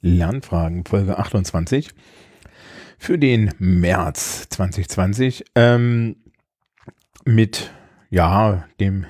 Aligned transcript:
Lernfragen, 0.00 0.84
Folge 0.84 1.18
28 1.18 1.90
für 2.98 3.18
den 3.18 3.52
März 3.58 4.48
2020 4.50 5.44
ähm, 5.54 6.16
mit 7.24 7.72
ja 8.10 8.66
dem 8.78 9.06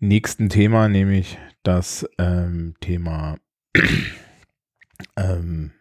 nächsten 0.00 0.48
Thema, 0.48 0.88
nämlich 0.88 1.38
das 1.62 2.08
ähm, 2.18 2.74
Thema 2.80 3.36
ähm, 5.16 5.72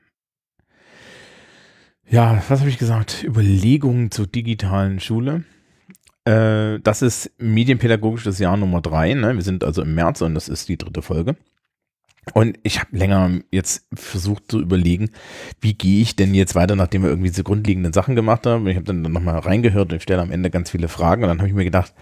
ja, 2.08 2.44
was 2.48 2.60
habe 2.60 2.70
ich 2.70 2.78
gesagt? 2.78 3.24
Überlegungen 3.24 4.12
zur 4.12 4.28
digitalen 4.28 5.00
Schule. 5.00 5.44
Äh, 6.26 6.80
das 6.80 7.02
ist 7.02 7.32
medienpädagogisches 7.40 8.40
Jahr 8.40 8.58
Nummer 8.58 8.82
drei. 8.82 9.14
Ne? 9.14 9.36
Wir 9.36 9.42
sind 9.42 9.64
also 9.64 9.82
im 9.82 9.96
März 9.96 10.22
und 10.22 10.36
das 10.36 10.48
ist 10.48 10.70
die 10.70 10.78
dritte 10.78 11.02
Folge. 11.02 11.36
Und 12.34 12.58
ich 12.64 12.80
habe 12.80 12.98
länger 12.98 13.40
jetzt 13.52 13.88
versucht 13.94 14.50
zu 14.50 14.60
überlegen, 14.60 15.12
wie 15.62 15.76
gehe 15.76 16.02
ich 16.02 16.16
denn 16.16 16.34
jetzt 16.34 16.56
weiter, 16.56 16.76
nachdem 16.76 17.04
wir 17.04 17.10
irgendwie 17.10 17.30
diese 17.30 17.44
grundlegenden 17.44 17.94
Sachen 17.94 18.16
gemacht 18.16 18.48
haben. 18.48 18.68
Ich 18.68 18.76
habe 18.76 18.86
dann 18.86 19.04
nochmal 19.04 19.38
reingehört 19.40 19.94
und 19.94 20.02
stelle 20.02 20.22
am 20.22 20.32
Ende 20.32 20.50
ganz 20.50 20.72
viele 20.72 20.88
Fragen. 20.88 21.24
Und 21.24 21.30
dann 21.30 21.38
habe 21.38 21.50
ich 21.50 21.54
mir 21.54 21.64
gedacht, 21.64 21.94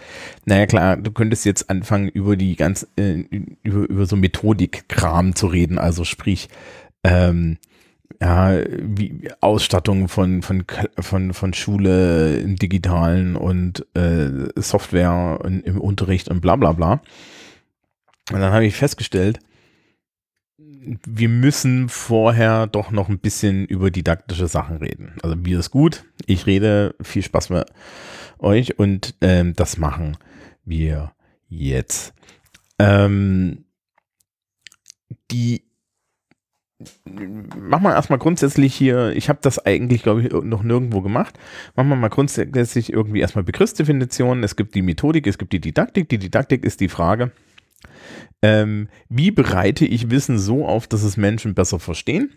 naja 0.45 0.65
klar, 0.65 0.95
du 0.95 1.11
könntest 1.11 1.45
jetzt 1.45 1.69
anfangen, 1.69 2.07
über 2.07 2.37
die 2.37 2.55
ganz, 2.55 2.87
äh, 2.95 3.25
über, 3.63 3.89
über 3.89 4.05
so 4.05 4.15
Methodik-Kram 4.15 5.35
zu 5.35 5.47
reden. 5.47 5.77
Also 5.77 6.05
sprich, 6.05 6.47
ähm, 7.03 7.57
ja, 8.21 8.57
wie 8.79 9.29
Ausstattung 9.41 10.07
von, 10.07 10.41
von, 10.41 10.63
von, 10.99 11.33
von 11.33 11.53
Schule 11.53 12.37
im 12.37 12.55
Digitalen 12.55 13.35
und 13.35 13.85
äh, 13.95 14.47
Software 14.55 15.39
in, 15.43 15.61
im 15.61 15.81
Unterricht 15.81 16.29
und 16.29 16.39
bla 16.39 16.55
bla 16.55 16.71
bla. 16.71 17.01
Und 18.31 18.39
dann 18.39 18.53
habe 18.53 18.65
ich 18.65 18.75
festgestellt, 18.75 19.39
wir 21.05 21.29
müssen 21.29 21.89
vorher 21.89 22.67
doch 22.67 22.91
noch 22.91 23.09
ein 23.09 23.19
bisschen 23.19 23.65
über 23.65 23.91
didaktische 23.91 24.47
Sachen 24.47 24.77
reden. 24.77 25.15
Also 25.21 25.35
mir 25.35 25.59
ist 25.59 25.71
gut, 25.71 26.05
ich 26.25 26.45
rede, 26.45 26.95
viel 27.01 27.23
Spaß 27.23 27.49
mit 27.49 27.65
euch 28.39 28.77
und 28.79 29.15
ähm, 29.21 29.53
das 29.53 29.77
machen 29.77 30.17
wir 30.65 31.13
jetzt. 31.47 32.13
Ähm, 32.79 33.65
die 35.31 35.63
machen 37.07 37.83
wir 37.83 37.93
erstmal 37.93 38.19
grundsätzlich 38.19 38.75
hier, 38.75 39.11
ich 39.15 39.29
habe 39.29 39.39
das 39.41 39.59
eigentlich, 39.65 40.03
glaube 40.03 40.21
ich, 40.21 40.31
noch 40.31 40.63
nirgendwo 40.63 41.01
gemacht. 41.01 41.37
Machen 41.75 41.89
wir 41.89 41.95
mal 41.95 42.09
grundsätzlich 42.09 42.91
irgendwie 42.91 43.21
erstmal 43.21 43.43
Begriffsdefinitionen. 43.43 44.43
Es 44.43 44.55
gibt 44.55 44.75
die 44.75 44.81
Methodik, 44.81 45.27
es 45.27 45.37
gibt 45.37 45.53
die 45.53 45.61
Didaktik. 45.61 46.09
Die 46.09 46.17
Didaktik 46.17 46.65
ist 46.65 46.81
die 46.81 46.89
Frage, 46.89 47.31
ähm, 48.43 48.89
wie 49.07 49.31
bereite 49.31 49.85
ich 49.85 50.11
Wissen 50.11 50.37
so 50.37 50.67
auf, 50.67 50.85
dass 50.85 51.01
es 51.01 51.15
Menschen 51.15 51.55
besser 51.55 51.79
verstehen? 51.79 52.29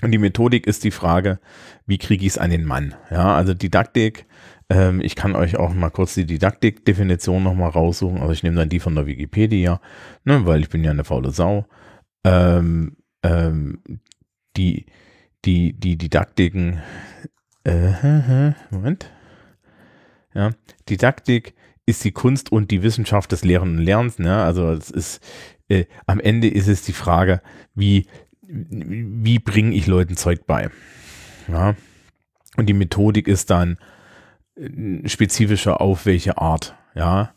Und 0.00 0.12
die 0.12 0.18
Methodik 0.18 0.66
ist 0.66 0.84
die 0.84 0.92
Frage, 0.92 1.40
wie 1.86 1.98
kriege 1.98 2.24
ich 2.24 2.32
es 2.32 2.38
an 2.38 2.50
den 2.50 2.64
Mann? 2.64 2.94
Ja, 3.10 3.34
also 3.34 3.52
Didaktik, 3.52 4.26
ähm, 4.70 5.00
ich 5.00 5.16
kann 5.16 5.34
euch 5.34 5.56
auch 5.56 5.74
mal 5.74 5.90
kurz 5.90 6.14
die 6.14 6.24
Didaktik-Definition 6.24 7.42
nochmal 7.42 7.70
raussuchen. 7.70 8.20
Also 8.20 8.32
ich 8.32 8.44
nehme 8.44 8.56
dann 8.56 8.68
die 8.68 8.78
von 8.78 8.94
der 8.94 9.06
Wikipedia, 9.06 9.80
ne, 10.24 10.46
weil 10.46 10.60
ich 10.60 10.68
bin 10.68 10.84
ja 10.84 10.92
eine 10.92 11.04
faule 11.04 11.32
Sau. 11.32 11.66
Ähm, 12.24 12.96
ähm, 13.24 13.80
die, 14.56 14.86
die, 15.44 15.72
die 15.72 15.98
Didaktiken, 15.98 16.80
äh, 17.64 18.52
Moment. 18.70 19.10
Ja, 20.32 20.50
Didaktik 20.88 21.54
ist 21.86 22.04
die 22.04 22.12
Kunst 22.12 22.50
und 22.50 22.70
die 22.70 22.82
Wissenschaft 22.82 23.32
des 23.32 23.44
Lehren 23.44 23.78
und 23.78 23.84
Lernens. 23.84 24.18
Ne? 24.18 24.42
Also 24.42 24.70
es 24.70 24.90
ist 24.90 25.20
äh, 25.68 25.86
am 26.06 26.20
Ende 26.20 26.48
ist 26.48 26.68
es 26.68 26.82
die 26.82 26.92
Frage, 26.92 27.40
wie, 27.74 28.06
wie 28.42 29.38
bringe 29.38 29.74
ich 29.74 29.86
Leuten 29.86 30.16
Zeug 30.16 30.46
bei? 30.46 30.70
Ja. 31.48 31.74
Und 32.56 32.66
die 32.66 32.74
Methodik 32.74 33.26
ist 33.28 33.50
dann 33.50 33.78
äh, 34.56 35.08
spezifischer 35.08 35.80
auf 35.80 36.06
welche 36.06 36.38
Art, 36.38 36.76
ja. 36.94 37.34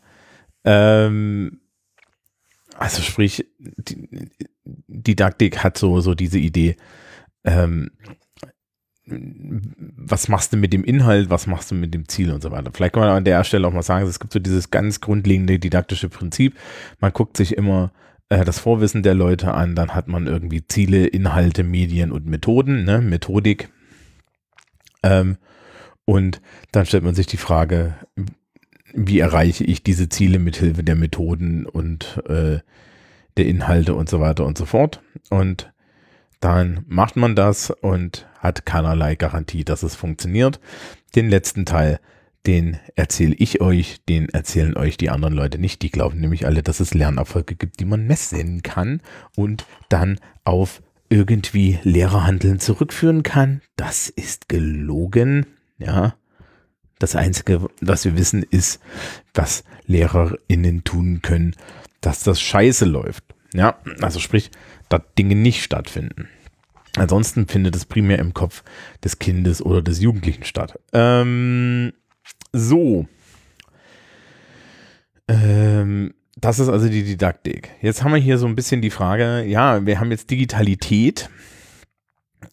Ähm, 0.64 1.60
also 2.76 3.02
sprich, 3.02 3.46
die 3.58 4.30
Didaktik 4.64 5.64
hat 5.64 5.78
so, 5.78 6.00
so 6.00 6.14
diese 6.14 6.38
Idee, 6.38 6.76
ähm, 7.44 7.90
was 9.96 10.28
machst 10.28 10.52
du 10.52 10.56
mit 10.56 10.72
dem 10.72 10.84
Inhalt, 10.84 11.30
was 11.30 11.46
machst 11.46 11.70
du 11.70 11.74
mit 11.74 11.94
dem 11.94 12.08
Ziel 12.08 12.32
und 12.32 12.42
so 12.42 12.50
weiter. 12.50 12.70
Vielleicht 12.72 12.94
kann 12.94 13.02
man 13.02 13.10
an 13.10 13.24
der 13.24 13.42
Stelle 13.44 13.66
auch 13.66 13.72
mal 13.72 13.82
sagen, 13.82 14.06
es 14.06 14.20
gibt 14.20 14.32
so 14.32 14.38
dieses 14.38 14.70
ganz 14.70 15.00
grundlegende 15.00 15.58
didaktische 15.58 16.08
Prinzip. 16.08 16.56
Man 17.00 17.12
guckt 17.12 17.36
sich 17.36 17.56
immer 17.56 17.92
äh, 18.28 18.44
das 18.44 18.58
Vorwissen 18.58 19.02
der 19.02 19.14
Leute 19.14 19.54
an, 19.54 19.74
dann 19.74 19.94
hat 19.94 20.08
man 20.08 20.26
irgendwie 20.26 20.66
Ziele, 20.66 21.06
Inhalte, 21.06 21.64
Medien 21.64 22.12
und 22.12 22.26
Methoden, 22.26 22.84
ne? 22.84 23.00
Methodik. 23.00 23.70
Ähm, 25.02 25.36
und 26.04 26.40
dann 26.72 26.86
stellt 26.86 27.04
man 27.04 27.14
sich 27.14 27.26
die 27.26 27.36
Frage, 27.36 27.94
wie 28.94 29.18
erreiche 29.18 29.64
ich 29.64 29.82
diese 29.82 30.08
Ziele 30.08 30.38
mit 30.38 30.56
Hilfe 30.56 30.82
der 30.82 30.96
Methoden 30.96 31.66
und 31.66 32.22
äh, 32.28 32.58
der 33.36 33.46
Inhalte 33.46 33.94
und 33.94 34.08
so 34.08 34.20
weiter 34.20 34.44
und 34.44 34.58
so 34.58 34.64
fort. 34.64 35.02
Und 35.30 35.72
dann 36.40 36.84
macht 36.86 37.16
man 37.16 37.34
das 37.34 37.70
und 37.70 38.27
hat 38.38 38.66
keinerlei 38.66 39.14
Garantie, 39.14 39.64
dass 39.64 39.82
es 39.82 39.94
funktioniert. 39.94 40.60
Den 41.14 41.28
letzten 41.28 41.66
Teil, 41.66 42.00
den 42.46 42.78
erzähle 42.96 43.34
ich 43.34 43.60
euch, 43.60 44.00
den 44.08 44.28
erzählen 44.28 44.76
euch 44.76 44.96
die 44.96 45.10
anderen 45.10 45.34
Leute 45.34 45.58
nicht. 45.58 45.82
Die 45.82 45.90
glauben 45.90 46.20
nämlich 46.20 46.46
alle, 46.46 46.62
dass 46.62 46.80
es 46.80 46.94
Lernerfolge 46.94 47.54
gibt, 47.56 47.80
die 47.80 47.84
man 47.84 48.06
messen 48.06 48.62
kann 48.62 49.00
und 49.36 49.66
dann 49.88 50.18
auf 50.44 50.82
irgendwie 51.10 51.78
Lehrerhandeln 51.82 52.60
zurückführen 52.60 53.22
kann. 53.22 53.62
Das 53.76 54.08
ist 54.08 54.48
gelogen. 54.48 55.46
Ja. 55.78 56.14
Das 56.98 57.16
Einzige, 57.16 57.68
was 57.80 58.04
wir 58.04 58.16
wissen, 58.16 58.42
ist, 58.42 58.80
was 59.32 59.64
LehrerInnen 59.86 60.84
tun 60.84 61.22
können, 61.22 61.54
dass 62.00 62.24
das 62.24 62.40
scheiße 62.40 62.84
läuft. 62.84 63.24
Ja, 63.54 63.78
also 64.00 64.20
sprich, 64.20 64.50
dass 64.88 65.02
Dinge 65.16 65.34
nicht 65.34 65.62
stattfinden. 65.62 66.28
Ansonsten 67.00 67.46
findet 67.46 67.76
es 67.76 67.86
primär 67.86 68.18
im 68.18 68.34
Kopf 68.34 68.62
des 69.04 69.18
Kindes 69.18 69.62
oder 69.64 69.82
des 69.82 70.00
Jugendlichen 70.00 70.44
statt. 70.44 70.78
Ähm, 70.92 71.92
so. 72.52 73.06
Ähm, 75.28 76.14
das 76.36 76.58
ist 76.58 76.68
also 76.68 76.88
die 76.88 77.02
Didaktik. 77.02 77.70
Jetzt 77.82 78.02
haben 78.02 78.12
wir 78.12 78.20
hier 78.20 78.38
so 78.38 78.46
ein 78.46 78.54
bisschen 78.54 78.80
die 78.80 78.90
Frage, 78.90 79.44
ja, 79.44 79.84
wir 79.84 80.00
haben 80.00 80.10
jetzt 80.10 80.30
Digitalität 80.30 81.28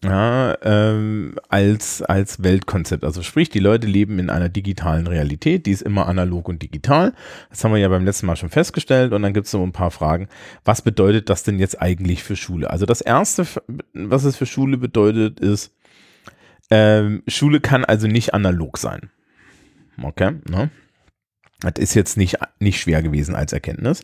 ja, 0.02 0.56
ähm, 0.62 1.36
als, 1.48 2.02
als 2.02 2.42
Weltkonzept. 2.42 3.04
Also 3.04 3.22
sprich, 3.22 3.48
die 3.50 3.60
Leute 3.60 3.86
leben 3.86 4.18
in 4.18 4.30
einer 4.30 4.48
digitalen 4.48 5.06
Realität, 5.06 5.66
die 5.66 5.70
ist 5.70 5.82
immer 5.82 6.06
analog 6.06 6.48
und 6.48 6.62
digital. 6.62 7.12
Das 7.50 7.64
haben 7.64 7.72
wir 7.72 7.80
ja 7.80 7.88
beim 7.88 8.04
letzten 8.04 8.26
Mal 8.26 8.36
schon 8.36 8.50
festgestellt 8.50 9.12
und 9.12 9.22
dann 9.22 9.32
gibt 9.32 9.46
es 9.46 9.52
so 9.52 9.62
ein 9.62 9.72
paar 9.72 9.90
Fragen. 9.90 10.28
Was 10.64 10.82
bedeutet 10.82 11.30
das 11.30 11.44
denn 11.44 11.58
jetzt 11.58 11.80
eigentlich 11.80 12.22
für 12.22 12.36
Schule? 12.36 12.70
Also 12.70 12.84
das 12.84 13.00
Erste, 13.00 13.46
was 13.94 14.24
es 14.24 14.36
für 14.36 14.46
Schule 14.46 14.76
bedeutet, 14.76 15.40
ist, 15.40 15.72
ähm, 16.70 17.22
Schule 17.28 17.60
kann 17.60 17.84
also 17.84 18.06
nicht 18.06 18.34
analog 18.34 18.78
sein. 18.78 19.10
Okay, 20.02 20.32
ne? 20.48 20.70
Das 21.60 21.74
ist 21.78 21.94
jetzt 21.94 22.16
nicht, 22.16 22.36
nicht 22.58 22.80
schwer 22.80 23.02
gewesen 23.02 23.34
als 23.34 23.52
Erkenntnis. 23.52 24.02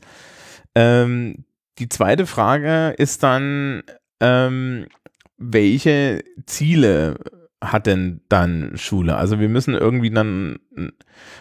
Ähm, 0.74 1.44
die 1.78 1.88
zweite 1.88 2.26
Frage 2.26 2.94
ist 2.96 3.22
dann, 3.22 3.82
ähm, 4.20 4.86
welche 5.42 6.24
Ziele 6.46 7.18
hat 7.60 7.86
denn 7.86 8.20
dann 8.28 8.76
Schule? 8.76 9.16
Also 9.16 9.40
wir 9.40 9.48
müssen 9.48 9.74
irgendwie 9.74 10.10
dann 10.10 10.58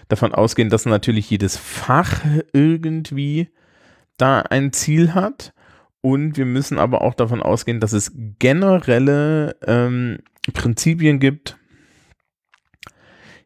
davon 0.08 0.34
ausgehen, 0.34 0.70
dass 0.70 0.86
natürlich 0.86 1.30
jedes 1.30 1.58
Fach 1.58 2.22
irgendwie 2.54 3.50
da 4.18 4.42
ein 4.42 4.74
Ziel 4.74 5.14
hat. 5.14 5.54
Und 6.02 6.38
wir 6.38 6.46
müssen 6.46 6.80
aber 6.80 7.02
auch 7.02 7.14
davon 7.14 7.44
ausgehen, 7.44 7.80
dass 7.80 7.94
es 7.94 8.12
generelle 8.40 9.56
ähm, 9.68 10.18
Prinzipien 10.52 11.20
gibt, 11.20 11.58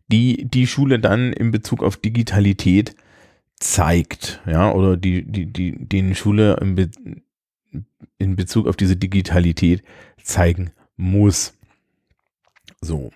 die 0.07 0.45
die 0.45 0.67
Schule 0.67 0.99
dann 0.99 1.33
in 1.33 1.51
Bezug 1.51 1.83
auf 1.83 1.97
Digitalität 1.97 2.95
zeigt, 3.59 4.41
ja, 4.45 4.71
oder 4.71 4.95
die, 4.95 5.29
die, 5.29 5.51
die, 5.51 5.87
den 5.87 6.15
Schule 6.15 6.57
in, 6.61 6.75
Be 6.75 6.89
in 8.17 8.35
Bezug 8.35 8.67
auf 8.67 8.75
diese 8.75 8.95
Digitalität 8.95 9.83
zeigen 10.21 10.71
muss. 10.95 11.53
So. 12.81 13.11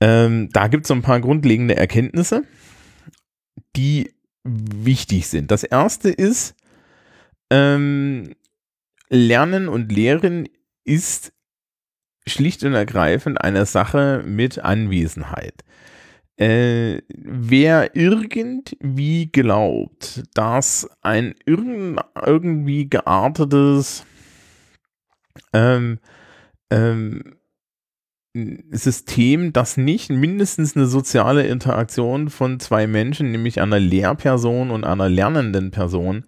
Ähm, 0.00 0.50
da 0.52 0.68
gibt 0.68 0.84
es 0.84 0.88
so 0.88 0.94
ein 0.94 1.02
paar 1.02 1.20
grundlegende 1.20 1.76
Erkenntnisse, 1.76 2.44
die 3.76 4.12
wichtig 4.44 5.28
sind. 5.28 5.50
Das 5.50 5.64
erste 5.64 6.10
ist, 6.10 6.54
ähm, 7.50 8.34
Lernen 9.08 9.68
und 9.68 9.90
Lehren 9.92 10.48
ist 10.84 11.32
schlicht 12.26 12.64
und 12.64 12.74
ergreifend 12.74 13.40
eine 13.40 13.66
Sache 13.66 14.24
mit 14.26 14.58
Anwesenheit. 14.58 15.64
Äh, 16.38 17.00
wer 17.08 17.96
irgendwie 17.96 19.30
glaubt, 19.32 20.22
dass 20.34 20.88
ein 21.00 21.34
irgendwie 21.46 22.90
geartetes 22.90 24.04
ähm, 25.54 25.98
ähm, 26.70 27.36
System, 28.70 29.54
das 29.54 29.78
nicht 29.78 30.10
mindestens 30.10 30.76
eine 30.76 30.86
soziale 30.86 31.46
Interaktion 31.46 32.28
von 32.28 32.60
zwei 32.60 32.86
Menschen, 32.86 33.30
nämlich 33.32 33.62
einer 33.62 33.78
Lehrperson 33.78 34.70
und 34.70 34.84
einer 34.84 35.08
lernenden 35.08 35.70
Person, 35.70 36.26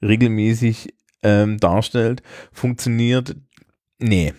regelmäßig 0.00 0.94
ähm, 1.22 1.58
darstellt, 1.58 2.22
funktioniert. 2.50 3.36
Nee. 3.98 4.32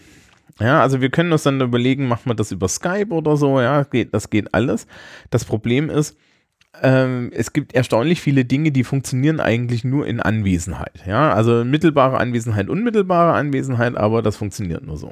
Ja, 0.59 0.81
also 0.81 1.01
wir 1.01 1.09
können 1.09 1.33
uns 1.33 1.43
dann 1.43 1.59
überlegen, 1.59 2.07
machen 2.07 2.29
wir 2.29 2.35
das 2.35 2.51
über 2.51 2.69
Skype 2.69 3.09
oder 3.09 3.35
so, 3.35 3.59
ja, 3.59 3.83
geht, 3.83 4.13
das 4.13 4.29
geht 4.29 4.53
alles. 4.53 4.87
Das 5.29 5.43
Problem 5.43 5.89
ist, 5.89 6.17
ähm, 6.81 7.31
es 7.33 7.51
gibt 7.53 7.73
erstaunlich 7.73 8.21
viele 8.21 8.45
Dinge, 8.45 8.71
die 8.71 8.83
funktionieren 8.83 9.39
eigentlich 9.39 9.83
nur 9.83 10.07
in 10.07 10.21
Anwesenheit. 10.21 11.03
Ja, 11.05 11.33
also 11.33 11.65
mittelbare 11.65 12.17
Anwesenheit, 12.17 12.69
unmittelbare 12.69 13.33
Anwesenheit, 13.33 13.95
aber 13.97 14.21
das 14.21 14.37
funktioniert 14.37 14.85
nur 14.85 14.97
so. 14.97 15.11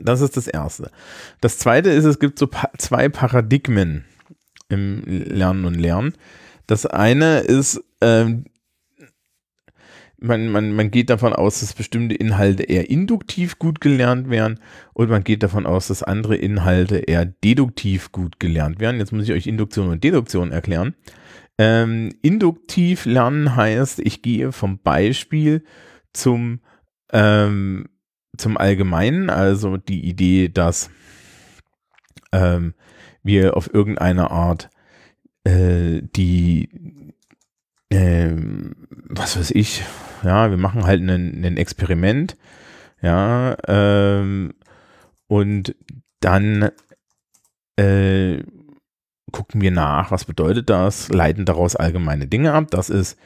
Das 0.00 0.20
ist 0.20 0.36
das 0.36 0.46
Erste. 0.46 0.90
Das 1.40 1.58
Zweite 1.58 1.90
ist, 1.90 2.04
es 2.04 2.18
gibt 2.18 2.38
so 2.38 2.46
pa 2.46 2.70
zwei 2.78 3.08
Paradigmen 3.08 4.04
im 4.68 5.02
Lernen 5.04 5.64
und 5.64 5.74
Lernen. 5.74 6.14
Das 6.66 6.86
eine 6.86 7.40
ist 7.40 7.82
ähm, 8.00 8.44
man, 10.22 10.48
man, 10.48 10.72
man 10.74 10.90
geht 10.90 11.10
davon 11.10 11.32
aus, 11.32 11.60
dass 11.60 11.74
bestimmte 11.74 12.14
Inhalte 12.14 12.62
eher 12.62 12.88
induktiv 12.88 13.58
gut 13.58 13.80
gelernt 13.80 14.30
werden 14.30 14.60
und 14.92 15.10
man 15.10 15.24
geht 15.24 15.42
davon 15.42 15.66
aus, 15.66 15.88
dass 15.88 16.02
andere 16.02 16.36
Inhalte 16.36 16.98
eher 16.98 17.26
deduktiv 17.26 18.12
gut 18.12 18.40
gelernt 18.40 18.80
werden. 18.80 18.98
Jetzt 18.98 19.12
muss 19.12 19.24
ich 19.24 19.32
euch 19.32 19.46
Induktion 19.46 19.88
und 19.88 20.04
Deduktion 20.04 20.52
erklären. 20.52 20.94
Ähm, 21.58 22.14
induktiv 22.22 23.04
lernen 23.04 23.56
heißt, 23.56 24.00
ich 24.00 24.22
gehe 24.22 24.52
vom 24.52 24.78
Beispiel 24.78 25.64
zum, 26.12 26.60
ähm, 27.12 27.88
zum 28.36 28.56
Allgemeinen, 28.56 29.28
also 29.28 29.76
die 29.76 30.08
Idee, 30.08 30.48
dass 30.48 30.90
ähm, 32.32 32.74
wir 33.22 33.56
auf 33.56 33.72
irgendeine 33.72 34.30
Art 34.30 34.70
äh, 35.44 36.00
die, 36.02 36.68
ähm, 37.90 38.74
was 39.08 39.38
weiß 39.38 39.50
ich, 39.50 39.84
ja, 40.22 40.50
wir 40.50 40.58
machen 40.58 40.84
halt 40.84 41.00
ein 41.00 41.56
Experiment, 41.56 42.36
ja, 43.00 43.56
ähm, 43.66 44.54
und 45.26 45.74
dann 46.20 46.70
äh, 47.76 48.42
gucken 49.32 49.60
wir 49.60 49.70
nach, 49.70 50.10
was 50.10 50.24
bedeutet 50.24 50.70
das, 50.70 51.08
leiten 51.08 51.44
daraus 51.44 51.74
allgemeine 51.74 52.26
Dinge 52.26 52.52
ab. 52.52 52.66
Das 52.70 52.90
ist 52.90 53.18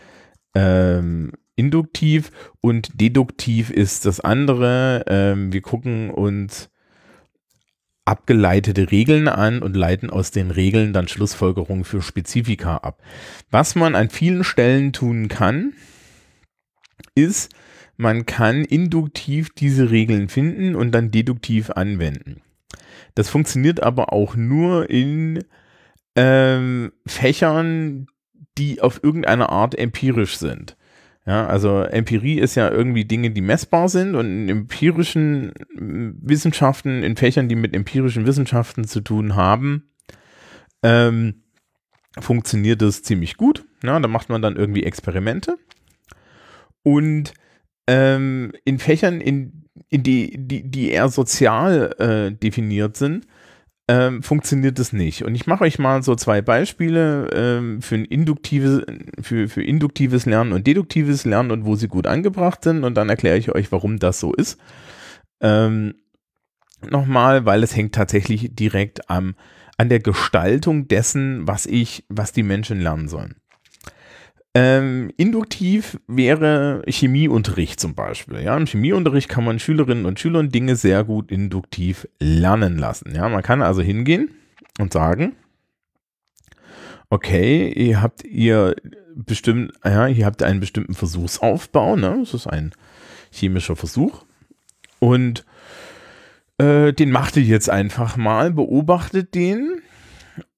ähm, 0.54 1.32
induktiv 1.56 2.30
und 2.60 3.00
deduktiv 3.00 3.70
ist 3.70 4.06
das 4.06 4.20
andere. 4.20 5.04
Ähm, 5.08 5.52
wir 5.52 5.62
gucken 5.62 6.10
uns 6.10 6.70
abgeleitete 8.04 8.92
Regeln 8.92 9.26
an 9.26 9.60
und 9.62 9.74
leiten 9.74 10.10
aus 10.10 10.30
den 10.30 10.52
Regeln 10.52 10.92
dann 10.92 11.08
Schlussfolgerungen 11.08 11.84
für 11.84 12.02
Spezifika 12.02 12.76
ab. 12.76 13.02
Was 13.50 13.74
man 13.74 13.96
an 13.96 14.10
vielen 14.10 14.44
Stellen 14.44 14.92
tun 14.92 15.26
kann, 15.26 15.72
ist, 17.14 17.54
man 17.96 18.26
kann 18.26 18.64
induktiv 18.64 19.50
diese 19.50 19.90
Regeln 19.90 20.28
finden 20.28 20.74
und 20.74 20.92
dann 20.92 21.10
deduktiv 21.10 21.70
anwenden. 21.70 22.42
Das 23.14 23.30
funktioniert 23.30 23.82
aber 23.82 24.12
auch 24.12 24.36
nur 24.36 24.90
in 24.90 25.44
ähm, 26.14 26.92
Fächern, 27.06 28.06
die 28.58 28.80
auf 28.80 29.02
irgendeine 29.02 29.48
Art 29.48 29.78
empirisch 29.78 30.36
sind. 30.36 30.76
Ja, 31.26 31.46
also 31.46 31.82
Empirie 31.82 32.38
ist 32.38 32.54
ja 32.54 32.70
irgendwie 32.70 33.04
Dinge, 33.04 33.30
die 33.30 33.40
messbar 33.40 33.88
sind 33.88 34.14
und 34.14 34.26
in 34.26 34.48
empirischen 34.48 35.52
Wissenschaften, 35.74 37.02
in 37.02 37.16
Fächern, 37.16 37.48
die 37.48 37.56
mit 37.56 37.74
empirischen 37.74 38.26
Wissenschaften 38.26 38.84
zu 38.84 39.00
tun 39.00 39.34
haben, 39.34 39.88
ähm, 40.84 41.42
funktioniert 42.18 42.80
das 42.80 43.02
ziemlich 43.02 43.36
gut. 43.36 43.64
Ja, 43.82 43.98
da 43.98 44.06
macht 44.06 44.28
man 44.28 44.40
dann 44.40 44.54
irgendwie 44.54 44.84
Experimente 44.84 45.58
und 46.86 47.34
ähm, 47.88 48.52
in 48.64 48.78
Fächern, 48.78 49.20
in, 49.20 49.64
in 49.88 50.04
die, 50.04 50.36
die, 50.38 50.70
die 50.70 50.90
eher 50.90 51.08
sozial 51.08 51.96
äh, 51.98 52.30
definiert 52.32 52.96
sind, 52.96 53.26
ähm, 53.88 54.22
funktioniert 54.22 54.78
das 54.78 54.92
nicht. 54.92 55.24
Und 55.24 55.34
ich 55.34 55.48
mache 55.48 55.64
euch 55.64 55.80
mal 55.80 56.04
so 56.04 56.14
zwei 56.14 56.42
Beispiele 56.42 57.28
ähm, 57.32 57.82
für, 57.82 57.96
ein 57.96 58.04
induktives, 58.04 58.82
für, 59.20 59.48
für 59.48 59.64
induktives 59.64 60.26
Lernen 60.26 60.52
und 60.52 60.68
deduktives 60.68 61.24
Lernen 61.24 61.50
und 61.50 61.64
wo 61.64 61.74
sie 61.74 61.88
gut 61.88 62.06
angebracht 62.06 62.62
sind. 62.62 62.84
Und 62.84 62.94
dann 62.94 63.08
erkläre 63.08 63.36
ich 63.36 63.52
euch, 63.52 63.72
warum 63.72 63.98
das 63.98 64.20
so 64.20 64.32
ist. 64.32 64.60
Ähm, 65.40 65.94
Nochmal, 66.88 67.46
weil 67.46 67.64
es 67.64 67.74
hängt 67.74 67.96
tatsächlich 67.96 68.54
direkt 68.54 69.10
am, 69.10 69.34
an 69.76 69.88
der 69.88 69.98
Gestaltung 69.98 70.86
dessen, 70.86 71.48
was 71.48 71.66
ich, 71.66 72.04
was 72.08 72.32
die 72.32 72.44
Menschen 72.44 72.80
lernen 72.80 73.08
sollen. 73.08 73.34
Ähm, 74.58 75.12
induktiv 75.18 76.00
wäre 76.06 76.82
Chemieunterricht 76.88 77.78
zum 77.78 77.94
Beispiel. 77.94 78.40
Ja, 78.40 78.56
im 78.56 78.64
Chemieunterricht 78.64 79.28
kann 79.28 79.44
man 79.44 79.58
Schülerinnen 79.58 80.06
und 80.06 80.18
Schülern 80.18 80.48
Dinge 80.48 80.76
sehr 80.76 81.04
gut 81.04 81.30
induktiv 81.30 82.08
lernen 82.18 82.78
lassen. 82.78 83.14
Ja, 83.14 83.28
man 83.28 83.42
kann 83.42 83.60
also 83.60 83.82
hingehen 83.82 84.30
und 84.78 84.94
sagen, 84.94 85.36
okay, 87.10 87.70
ihr 87.70 88.00
habt 88.00 88.24
ihr 88.24 88.74
bestimmt, 89.14 89.74
ja, 89.84 90.06
ihr 90.06 90.24
habt 90.24 90.42
einen 90.42 90.60
bestimmten 90.60 90.94
Versuchsaufbau, 90.94 91.96
ne? 91.96 92.16
Das 92.20 92.32
ist 92.32 92.46
ein 92.46 92.72
chemischer 93.30 93.76
Versuch. 93.76 94.24
Und 95.00 95.44
äh, 96.56 96.94
den 96.94 97.10
macht 97.10 97.36
ihr 97.36 97.42
jetzt 97.42 97.68
einfach 97.68 98.16
mal, 98.16 98.52
beobachtet 98.52 99.34
den 99.34 99.82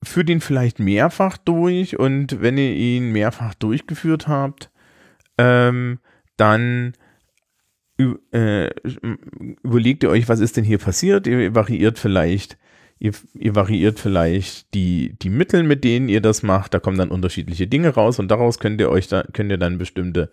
führt 0.02 0.30
ihn 0.30 0.40
vielleicht 0.40 0.78
mehrfach 0.78 1.36
durch 1.38 1.98
und 1.98 2.40
wenn 2.40 2.58
ihr 2.58 2.74
ihn 2.74 3.10
mehrfach 3.12 3.54
durchgeführt 3.54 4.28
habt, 4.28 4.70
ähm, 5.38 5.98
dann 6.36 6.94
äh, 7.98 8.70
überlegt 9.62 10.04
ihr 10.04 10.10
euch, 10.10 10.28
was 10.28 10.40
ist 10.40 10.56
denn 10.56 10.64
hier 10.64 10.78
passiert? 10.78 11.26
Ihr 11.26 11.54
variiert 11.54 11.98
vielleicht, 11.98 12.56
ihr, 13.00 13.12
ihr, 13.34 13.56
variiert 13.56 13.98
vielleicht 13.98 14.72
die, 14.74 15.16
die 15.20 15.30
Mittel, 15.30 15.64
mit 15.64 15.82
denen 15.82 16.08
ihr 16.08 16.20
das 16.20 16.44
macht. 16.44 16.74
Da 16.74 16.78
kommen 16.78 16.98
dann 16.98 17.10
unterschiedliche 17.10 17.66
Dinge 17.66 17.88
raus 17.88 18.20
und 18.20 18.28
daraus 18.28 18.60
könnt 18.60 18.80
ihr 18.80 18.90
euch 18.90 19.08
da, 19.08 19.24
könnt 19.32 19.50
ihr 19.50 19.58
dann 19.58 19.78
bestimmte 19.78 20.30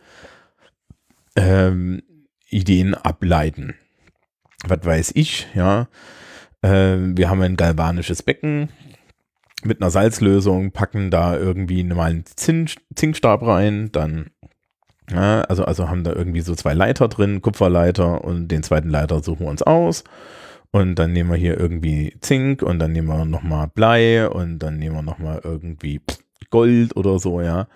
ähm, 1.36 2.04
Ideen 2.50 2.94
ableiten. 2.94 3.74
Was 4.68 4.86
weiß 4.86 5.12
ich, 5.16 5.48
ja. 5.56 5.88
Äh, 6.62 6.98
wir 7.00 7.30
haben 7.30 7.42
ein 7.42 7.58
galvanisches 7.58 8.22
Becken, 8.22 8.70
mit 9.64 9.82
einer 9.82 9.90
Salzlösung, 9.90 10.72
packen 10.72 11.12
da 11.12 11.38
irgendwie 11.38 11.84
mal 11.84 12.12
einen 12.12 12.26
Zink, 12.26 12.76
Zinkstab 12.96 13.42
rein, 13.44 13.92
dann, 13.92 14.32
ja, 15.10 15.42
also, 15.42 15.66
also 15.66 15.90
haben 15.90 16.04
da 16.04 16.14
irgendwie 16.14 16.42
so 16.42 16.56
zwei 16.56 16.74
Leiter 16.74 17.08
drin, 17.08 17.42
Kupferleiter 17.42 18.24
und 18.24 18.50
den 18.50 18.64
zweiten 18.64 18.90
Leiter 18.90 19.24
suchen 19.24 19.46
wir 19.46 19.50
uns 19.50 19.64
aus. 19.64 20.04
Und 20.72 20.96
dann 20.96 21.14
nehmen 21.14 21.30
wir 21.30 21.38
hier 21.38 21.58
irgendwie 21.58 22.18
Zink 22.20 22.62
und 22.62 22.80
dann 22.80 22.92
nehmen 22.92 23.08
wir 23.08 23.24
nochmal 23.24 23.70
Blei 23.74 24.28
und 24.28 24.60
dann 24.60 24.78
nehmen 24.78 24.96
wir 24.96 25.04
nochmal 25.04 25.40
irgendwie 25.42 26.02
Gold 26.50 26.96
oder 26.96 27.20
so, 27.20 27.42
ja 27.42 27.68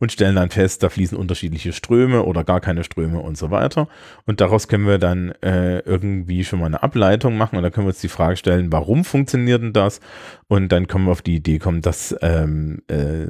und 0.00 0.12
stellen 0.12 0.36
dann 0.36 0.50
fest, 0.50 0.82
da 0.82 0.88
fließen 0.88 1.18
unterschiedliche 1.18 1.72
Ströme 1.72 2.22
oder 2.22 2.44
gar 2.44 2.60
keine 2.60 2.84
Ströme 2.84 3.18
und 3.18 3.36
so 3.36 3.50
weiter. 3.50 3.88
Und 4.26 4.40
daraus 4.40 4.68
können 4.68 4.86
wir 4.86 4.98
dann 4.98 5.32
äh, 5.42 5.80
irgendwie 5.80 6.44
schon 6.44 6.60
mal 6.60 6.66
eine 6.66 6.82
Ableitung 6.82 7.36
machen 7.36 7.56
und 7.56 7.64
da 7.64 7.70
können 7.70 7.86
wir 7.86 7.90
uns 7.90 8.00
die 8.00 8.08
Frage 8.08 8.36
stellen, 8.36 8.70
warum 8.70 9.04
funktioniert 9.04 9.60
denn 9.60 9.72
das? 9.72 10.00
Und 10.46 10.70
dann 10.70 10.86
können 10.86 11.04
wir 11.04 11.12
auf 11.12 11.22
die 11.22 11.36
Idee 11.36 11.58
kommen, 11.58 11.82
dass 11.82 12.16
ähm, 12.22 12.80
äh, 12.86 13.26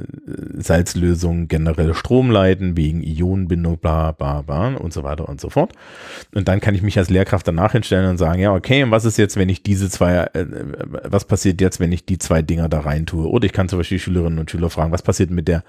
Salzlösungen 0.57 1.47
generell 1.47 1.93
Strom 1.93 2.29
leiten, 2.29 2.77
wegen 2.77 3.01
Ionenbindung, 3.03 3.77
bla 3.77 4.11
bla 4.11 4.43
bla 4.43 4.75
und 4.75 4.93
so 4.93 5.03
weiter 5.03 5.27
und 5.27 5.41
so 5.41 5.49
fort. 5.49 5.73
Und 6.35 6.47
dann 6.47 6.61
kann 6.61 6.75
ich 6.75 6.83
mich 6.83 6.97
als 6.97 7.09
Lehrkraft 7.09 7.47
danach 7.47 7.71
hinstellen 7.71 8.09
und 8.11 8.17
sagen, 8.17 8.39
ja, 8.41 8.53
okay, 8.53 8.83
und 8.83 8.91
was 8.91 9.05
ist 9.05 9.17
jetzt, 9.17 9.37
wenn 9.37 9.49
ich 9.49 9.63
diese 9.63 9.89
zwei, 9.89 10.29
äh, 10.33 10.45
was 11.03 11.25
passiert 11.25 11.59
jetzt, 11.61 11.79
wenn 11.79 11.91
ich 11.91 12.05
die 12.05 12.19
zwei 12.19 12.43
Dinger 12.43 12.69
da 12.69 12.81
rein 12.81 13.07
tue? 13.07 13.27
Oder 13.27 13.47
ich 13.47 13.53
kann 13.53 13.67
zum 13.67 13.79
Beispiel 13.79 13.99
Schülerinnen 13.99 14.37
und 14.37 14.51
Schüler 14.51 14.69
fragen, 14.69 14.88
was 14.91 15.01
passiert 15.01 15.31
mit 15.31 15.47
der, 15.47 15.63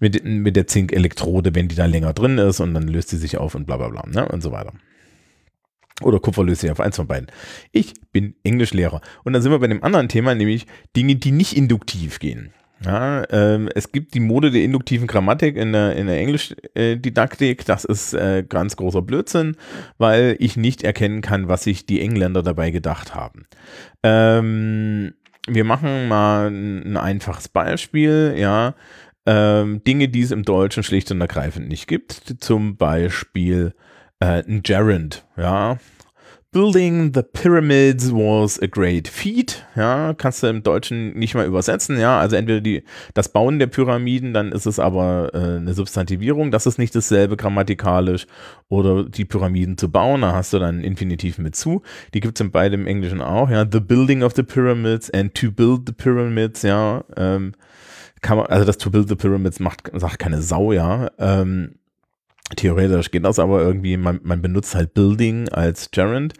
mit, 0.00 0.24
mit 0.24 0.56
der 0.56 0.66
Zinkelektrode, 0.66 1.54
wenn 1.54 1.68
die 1.68 1.76
da 1.76 1.86
länger 1.86 2.12
drin 2.12 2.38
ist 2.38 2.60
und 2.60 2.74
dann 2.74 2.88
löst 2.88 3.08
sie 3.08 3.18
sich 3.18 3.38
auf 3.38 3.54
und 3.54 3.66
bla 3.66 3.76
bla 3.76 3.88
bla 3.88 4.04
ne? 4.06 4.28
und 4.28 4.42
so 4.42 4.52
weiter. 4.52 4.72
Oder 6.02 6.20
Kupfer 6.20 6.44
löst 6.44 6.60
sich 6.60 6.70
auf, 6.70 6.80
eins 6.80 6.96
von 6.96 7.06
beiden. 7.06 7.28
Ich 7.72 7.94
bin 8.12 8.34
Englischlehrer. 8.44 9.00
Und 9.24 9.32
dann 9.32 9.40
sind 9.40 9.50
wir 9.50 9.58
bei 9.58 9.66
dem 9.66 9.82
anderen 9.82 10.08
Thema, 10.08 10.34
nämlich 10.34 10.66
Dinge, 10.94 11.16
die 11.16 11.32
nicht 11.32 11.56
induktiv 11.56 12.18
gehen. 12.18 12.52
Ja, 12.84 13.24
ähm, 13.30 13.70
es 13.74 13.90
gibt 13.90 14.12
die 14.12 14.20
Mode 14.20 14.50
der 14.50 14.62
induktiven 14.62 15.06
Grammatik 15.06 15.56
in 15.56 15.72
der, 15.72 15.96
in 15.96 16.08
der 16.08 16.18
Englischdidaktik. 16.18 17.64
Das 17.64 17.86
ist 17.86 18.12
äh, 18.12 18.44
ganz 18.46 18.76
großer 18.76 19.00
Blödsinn, 19.00 19.56
weil 19.96 20.36
ich 20.38 20.58
nicht 20.58 20.82
erkennen 20.82 21.22
kann, 21.22 21.48
was 21.48 21.64
sich 21.64 21.86
die 21.86 22.02
Engländer 22.02 22.42
dabei 22.42 22.70
gedacht 22.70 23.14
haben. 23.14 23.46
Ähm, 24.02 25.14
wir 25.46 25.64
machen 25.64 26.08
mal 26.08 26.48
ein 26.48 26.96
einfaches 26.96 27.48
Beispiel, 27.48 28.34
ja 28.36 28.74
ähm, 29.26 29.82
Dinge, 29.84 30.08
die 30.08 30.22
es 30.22 30.30
im 30.30 30.44
Deutschen 30.44 30.82
schlicht 30.82 31.10
und 31.10 31.20
ergreifend 31.20 31.68
nicht 31.68 31.88
gibt. 31.88 32.36
Zum 32.38 32.76
Beispiel 32.76 33.74
äh, 34.20 34.42
ein 34.46 34.62
Gerund, 34.62 35.26
ja, 35.36 35.78
Building 36.56 37.12
the 37.12 37.22
Pyramids 37.22 38.10
was 38.10 38.58
a 38.62 38.66
great 38.66 39.08
feat. 39.08 39.62
Ja, 39.76 40.14
kannst 40.14 40.42
du 40.42 40.46
im 40.46 40.62
Deutschen 40.62 41.12
nicht 41.12 41.34
mal 41.34 41.44
übersetzen. 41.44 42.00
Ja, 42.00 42.18
also 42.18 42.34
entweder 42.34 42.62
die, 42.62 42.82
das 43.12 43.28
Bauen 43.28 43.58
der 43.58 43.66
Pyramiden, 43.66 44.32
dann 44.32 44.52
ist 44.52 44.64
es 44.64 44.78
aber 44.78 45.34
äh, 45.34 45.56
eine 45.58 45.74
Substantivierung. 45.74 46.50
Das 46.50 46.64
ist 46.64 46.78
nicht 46.78 46.94
dasselbe 46.94 47.36
grammatikalisch. 47.36 48.26
Oder 48.70 49.04
die 49.04 49.26
Pyramiden 49.26 49.76
zu 49.76 49.90
bauen, 49.90 50.22
da 50.22 50.32
hast 50.32 50.54
du 50.54 50.58
dann 50.58 50.82
Infinitiv 50.82 51.36
mit 51.36 51.54
zu. 51.56 51.82
Die 52.14 52.20
gibt 52.20 52.40
es 52.40 52.46
in 52.46 52.50
beidem 52.50 52.86
Englischen 52.86 53.20
auch. 53.20 53.50
Ja, 53.50 53.66
the 53.70 53.80
building 53.80 54.22
of 54.22 54.32
the 54.34 54.42
pyramids 54.42 55.10
and 55.10 55.34
to 55.34 55.52
build 55.52 55.82
the 55.86 55.92
pyramids. 55.92 56.62
Ja, 56.62 57.04
ähm, 57.18 57.52
kann 58.22 58.38
man, 58.38 58.46
also 58.46 58.64
das 58.64 58.78
to 58.78 58.90
build 58.90 59.10
the 59.10 59.14
pyramids 59.14 59.60
macht, 59.60 59.90
sagt 59.92 60.18
keine 60.18 60.40
Sau. 60.40 60.72
Ja, 60.72 61.10
ähm, 61.18 61.74
Theoretisch 62.54 63.10
geht 63.10 63.24
das 63.24 63.38
aber 63.38 63.60
irgendwie, 63.62 63.96
man, 63.96 64.20
man 64.22 64.40
benutzt 64.40 64.74
halt 64.74 64.94
Building 64.94 65.48
als 65.48 65.90
Gerund 65.90 66.34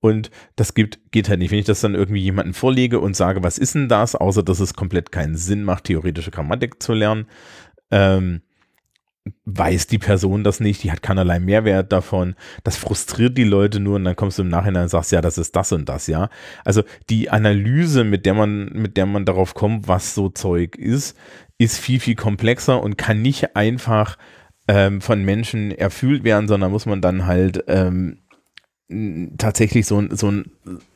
und 0.00 0.30
das 0.56 0.74
gibt, 0.74 1.12
geht 1.12 1.28
halt 1.28 1.38
nicht. 1.38 1.52
Wenn 1.52 1.60
ich 1.60 1.64
das 1.64 1.80
dann 1.80 1.94
irgendwie 1.94 2.20
jemanden 2.20 2.54
vorlege 2.54 2.98
und 2.98 3.14
sage, 3.14 3.42
was 3.42 3.56
ist 3.56 3.74
denn 3.74 3.88
das, 3.88 4.16
außer 4.16 4.42
dass 4.42 4.60
es 4.60 4.74
komplett 4.74 5.12
keinen 5.12 5.36
Sinn 5.36 5.62
macht, 5.62 5.84
theoretische 5.84 6.30
Grammatik 6.30 6.82
zu 6.82 6.92
lernen, 6.92 7.26
ähm, 7.90 8.42
weiß 9.46 9.86
die 9.86 9.98
Person 9.98 10.44
das 10.44 10.60
nicht, 10.60 10.82
die 10.82 10.92
hat 10.92 11.02
keinerlei 11.02 11.38
Mehrwert 11.40 11.92
davon. 11.92 12.34
Das 12.64 12.76
frustriert 12.76 13.38
die 13.38 13.44
Leute 13.44 13.80
nur 13.80 13.96
und 13.96 14.04
dann 14.04 14.16
kommst 14.16 14.38
du 14.38 14.42
im 14.42 14.48
Nachhinein 14.48 14.82
und 14.82 14.88
sagst, 14.90 15.12
ja, 15.12 15.20
das 15.20 15.38
ist 15.38 15.56
das 15.56 15.72
und 15.72 15.88
das, 15.88 16.06
ja. 16.06 16.28
Also 16.64 16.82
die 17.08 17.30
Analyse, 17.30 18.04
mit 18.04 18.26
der 18.26 18.34
man, 18.34 18.66
mit 18.74 18.96
der 18.96 19.06
man 19.06 19.24
darauf 19.24 19.54
kommt, 19.54 19.88
was 19.88 20.14
so 20.14 20.28
Zeug 20.28 20.76
ist, 20.76 21.16
ist 21.56 21.78
viel, 21.78 22.00
viel 22.00 22.16
komplexer 22.16 22.82
und 22.82 22.98
kann 22.98 23.22
nicht 23.22 23.56
einfach 23.56 24.18
ähm, 24.68 25.00
von 25.00 25.22
Menschen 25.22 25.70
erfüllt 25.70 26.24
werden, 26.24 26.48
sondern 26.48 26.70
muss 26.70 26.86
man 26.86 27.00
dann 27.00 27.26
halt 27.26 27.64
ähm, 27.68 28.18
tatsächlich 29.38 29.86
so, 29.86 30.02
so, 30.10 30.32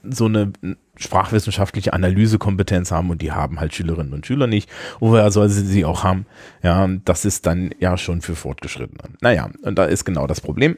so 0.02 0.26
eine 0.26 0.52
sprachwissenschaftliche 0.96 1.92
Analysekompetenz 1.92 2.90
haben 2.90 3.10
und 3.10 3.22
die 3.22 3.32
haben 3.32 3.60
halt 3.60 3.74
Schülerinnen 3.74 4.12
und 4.12 4.26
Schüler 4.26 4.46
nicht. 4.46 4.68
Woher 5.00 5.30
soll 5.30 5.48
sie 5.48 5.64
sie 5.64 5.84
auch 5.84 6.04
haben? 6.04 6.26
Ja, 6.62 6.86
das 7.04 7.24
ist 7.24 7.46
dann 7.46 7.70
ja 7.78 7.96
schon 7.96 8.20
für 8.20 8.36
Fortgeschrittene. 8.36 9.02
Naja, 9.20 9.48
und 9.62 9.78
da 9.78 9.84
ist 9.84 10.04
genau 10.04 10.26
das 10.26 10.40
Problem. 10.40 10.76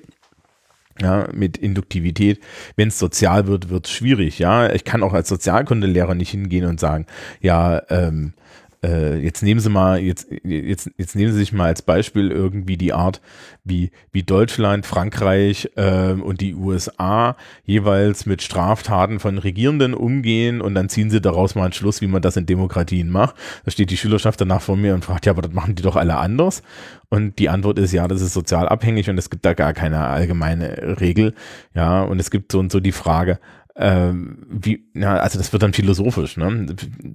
Ja, 1.00 1.28
mit 1.32 1.56
Induktivität. 1.56 2.40
Wenn 2.76 2.88
es 2.88 2.98
sozial 2.98 3.46
wird, 3.46 3.70
wird 3.70 3.86
es 3.86 3.92
schwierig. 3.92 4.38
Ja, 4.38 4.70
ich 4.70 4.84
kann 4.84 5.02
auch 5.02 5.14
als 5.14 5.28
Sozialkundelehrer 5.30 6.14
nicht 6.14 6.30
hingehen 6.30 6.66
und 6.66 6.78
sagen, 6.78 7.06
ja, 7.40 7.80
ähm, 7.88 8.34
äh, 8.82 9.18
jetzt 9.18 9.42
nehmen 9.42 9.60
Sie 9.60 9.68
mal, 9.68 10.00
jetzt, 10.00 10.28
jetzt, 10.42 10.90
jetzt 10.96 11.14
nehmen 11.14 11.32
Sie 11.32 11.38
sich 11.38 11.52
mal 11.52 11.66
als 11.66 11.82
Beispiel 11.82 12.30
irgendwie 12.30 12.76
die 12.76 12.92
Art, 12.92 13.20
wie, 13.62 13.90
wie 14.10 14.22
Deutschland, 14.22 14.86
Frankreich 14.86 15.70
äh, 15.76 16.12
und 16.12 16.40
die 16.40 16.54
USA 16.54 17.36
jeweils 17.64 18.24
mit 18.24 18.42
Straftaten 18.42 19.20
von 19.20 19.38
Regierenden 19.38 19.92
umgehen 19.92 20.60
und 20.60 20.74
dann 20.74 20.88
ziehen 20.88 21.10
Sie 21.10 21.20
daraus 21.20 21.54
mal 21.54 21.64
einen 21.64 21.72
Schluss, 21.72 22.00
wie 22.00 22.06
man 22.06 22.22
das 22.22 22.36
in 22.36 22.46
Demokratien 22.46 23.10
macht. 23.10 23.36
Da 23.64 23.70
steht 23.70 23.90
die 23.90 23.96
Schülerschaft 23.96 24.40
danach 24.40 24.62
vor 24.62 24.76
mir 24.76 24.94
und 24.94 25.04
fragt, 25.04 25.26
ja, 25.26 25.32
aber 25.32 25.42
das 25.42 25.52
machen 25.52 25.74
die 25.74 25.82
doch 25.82 25.96
alle 25.96 26.16
anders. 26.16 26.62
Und 27.10 27.38
die 27.38 27.48
Antwort 27.48 27.78
ist, 27.78 27.92
ja, 27.92 28.06
das 28.08 28.22
ist 28.22 28.32
sozial 28.32 28.68
abhängig 28.68 29.10
und 29.10 29.18
es 29.18 29.30
gibt 29.30 29.44
da 29.44 29.52
gar 29.52 29.74
keine 29.74 29.98
allgemeine 30.06 31.00
Regel. 31.00 31.34
Ja, 31.74 32.02
und 32.02 32.20
es 32.20 32.30
gibt 32.30 32.52
so 32.52 32.60
und 32.60 32.70
so 32.70 32.80
die 32.80 32.92
Frage, 32.92 33.40
ähm, 33.76 34.46
wie, 34.50 34.84
ja, 34.94 35.16
also 35.16 35.38
das 35.38 35.52
wird 35.52 35.62
dann 35.62 35.72
philosophisch, 35.72 36.36
ne? 36.36 36.66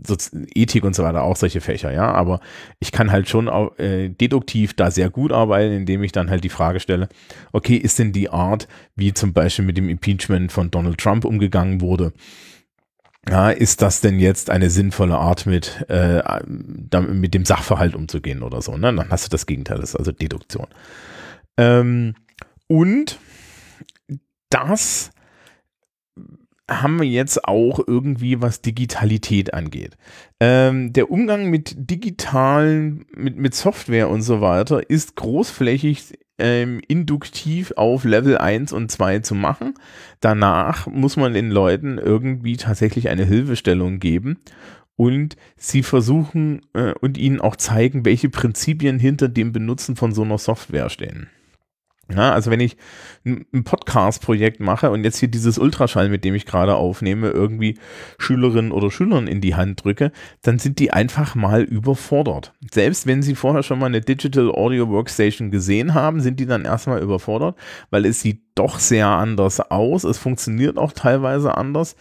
So, 0.06 0.16
Ethik 0.54 0.84
und 0.84 0.96
so 0.96 1.04
weiter, 1.04 1.24
auch 1.24 1.36
solche 1.36 1.62
Fächer, 1.62 1.92
ja. 1.92 2.12
Aber 2.12 2.40
ich 2.80 2.92
kann 2.92 3.12
halt 3.12 3.28
schon 3.30 3.50
auch, 3.50 3.78
äh, 3.78 4.10
deduktiv 4.10 4.74
da 4.74 4.90
sehr 4.90 5.10
gut 5.10 5.32
arbeiten, 5.32 5.74
indem 5.74 6.04
ich 6.04 6.12
dann 6.12 6.30
halt 6.30 6.44
die 6.44 6.50
Frage 6.50 6.80
stelle, 6.80 7.10
okay, 7.52 7.76
ist 7.76 8.00
denn 8.00 8.14
die 8.14 8.30
Art, 8.30 8.68
wie 8.96 9.14
zum 9.14 9.34
Beispiel 9.34 9.66
mit 9.66 9.78
dem 9.78 9.90
Impeachment 9.90 10.52
von 10.52 10.72
Donald 10.72 10.98
Trump 10.98 11.26
umgegangen 11.26 11.82
wurde, 11.82 12.14
ja, 13.30 13.50
ist 13.50 13.82
das 13.82 14.02
denn 14.02 14.20
jetzt 14.20 14.50
eine 14.50 14.70
sinnvolle 14.70 15.18
Art, 15.18 15.46
mit, 15.46 15.86
äh, 15.90 16.22
mit 16.46 17.34
dem 17.34 17.44
Sachverhalt 17.44 17.96
umzugehen 17.96 18.44
oder 18.44 18.62
so? 18.62 18.78
Ne? 18.78 18.94
Dann 18.94 19.10
hast 19.10 19.26
du 19.26 19.30
das 19.30 19.46
Gegenteil, 19.46 19.80
das 19.80 19.90
ist 19.90 19.96
also 19.96 20.12
Deduktion. 20.12 20.68
Ähm, 21.58 22.14
und 22.68 23.20
das 24.50 25.12
haben 26.70 27.00
wir 27.00 27.08
jetzt 27.08 27.46
auch 27.46 27.80
irgendwie, 27.86 28.42
was 28.42 28.62
Digitalität 28.62 29.54
angeht. 29.54 29.98
Ähm, 30.40 30.94
der 30.94 31.12
Umgang 31.12 31.50
mit 31.50 31.76
digitalen, 31.78 33.06
mit, 33.16 33.38
mit 33.38 33.54
Software 33.54 34.10
und 34.10 34.24
so 34.24 34.42
weiter 34.42 34.90
ist 34.90 35.16
großflächig 35.16 36.18
ähm, 36.38 36.82
induktiv 36.88 37.74
auf 37.78 38.04
Level 38.04 38.38
1 38.38 38.74
und 38.74 38.92
2 38.92 39.20
zu 39.20 39.36
machen. 39.36 39.76
Danach 40.20 40.88
muss 40.88 41.18
man 41.18 41.34
den 41.34 41.52
Leuten 41.52 41.98
irgendwie 41.98 42.58
tatsächlich 42.58 43.10
eine 43.10 43.26
Hilfestellung 43.26 44.00
geben 44.00 44.38
und 44.96 45.36
sie 45.56 45.84
versuchen 45.84 46.62
äh, 46.74 46.94
und 47.00 47.18
ihnen 47.18 47.42
auch 47.42 47.56
zeigen, 47.56 48.06
welche 48.06 48.30
Prinzipien 48.30 49.00
hinter 49.00 49.30
dem 49.30 49.52
Benutzen 49.52 49.96
von 49.96 50.14
so 50.14 50.24
einer 50.24 50.38
Software 50.38 50.90
stehen. 50.90 51.30
Ja, 52.14 52.34
also 52.34 52.52
wenn 52.52 52.60
ich 52.60 52.78
ein 53.26 53.64
Podcast-Projekt 53.64 54.60
mache 54.60 54.92
und 54.92 55.04
jetzt 55.04 55.18
hier 55.18 55.28
dieses 55.28 55.58
Ultraschall, 55.58 56.08
mit 56.08 56.24
dem 56.24 56.36
ich 56.36 56.46
gerade 56.46 56.76
aufnehme, 56.76 57.30
irgendwie 57.30 57.80
Schülerinnen 58.20 58.72
oder 58.72 58.92
Schülern 58.92 59.26
in 59.26 59.42
die 59.42 59.56
Hand 59.56 59.84
drücke, 59.84 60.12
dann 60.44 60.60
sind 60.60 60.78
die 60.78 60.92
einfach 60.92 61.34
mal 61.34 61.64
überfordert. 61.64 62.54
Selbst 62.72 63.08
wenn 63.08 63.24
sie 63.24 63.34
vorher 63.34 63.64
schon 63.64 63.80
mal 63.80 63.88
eine 63.88 64.02
Digital 64.02 64.52
Audio 64.52 64.88
Workstation 64.90 65.50
gesehen 65.50 65.96
haben, 65.96 66.22
sind 66.22 66.40
die 66.40 66.46
dann 66.46 66.66
erstmal 66.66 67.02
überfordert, 67.02 67.58
weil 67.90 68.06
es 68.06 68.22
sieht 68.22 68.42
doch 68.54 68.78
sehr 68.78 69.08
anders 69.08 69.60
aus. 69.60 70.04
Es 70.04 70.20
funktioniert 70.20 70.78
auch 70.78 70.92
teilweise 70.92 71.58
anders 71.58 71.96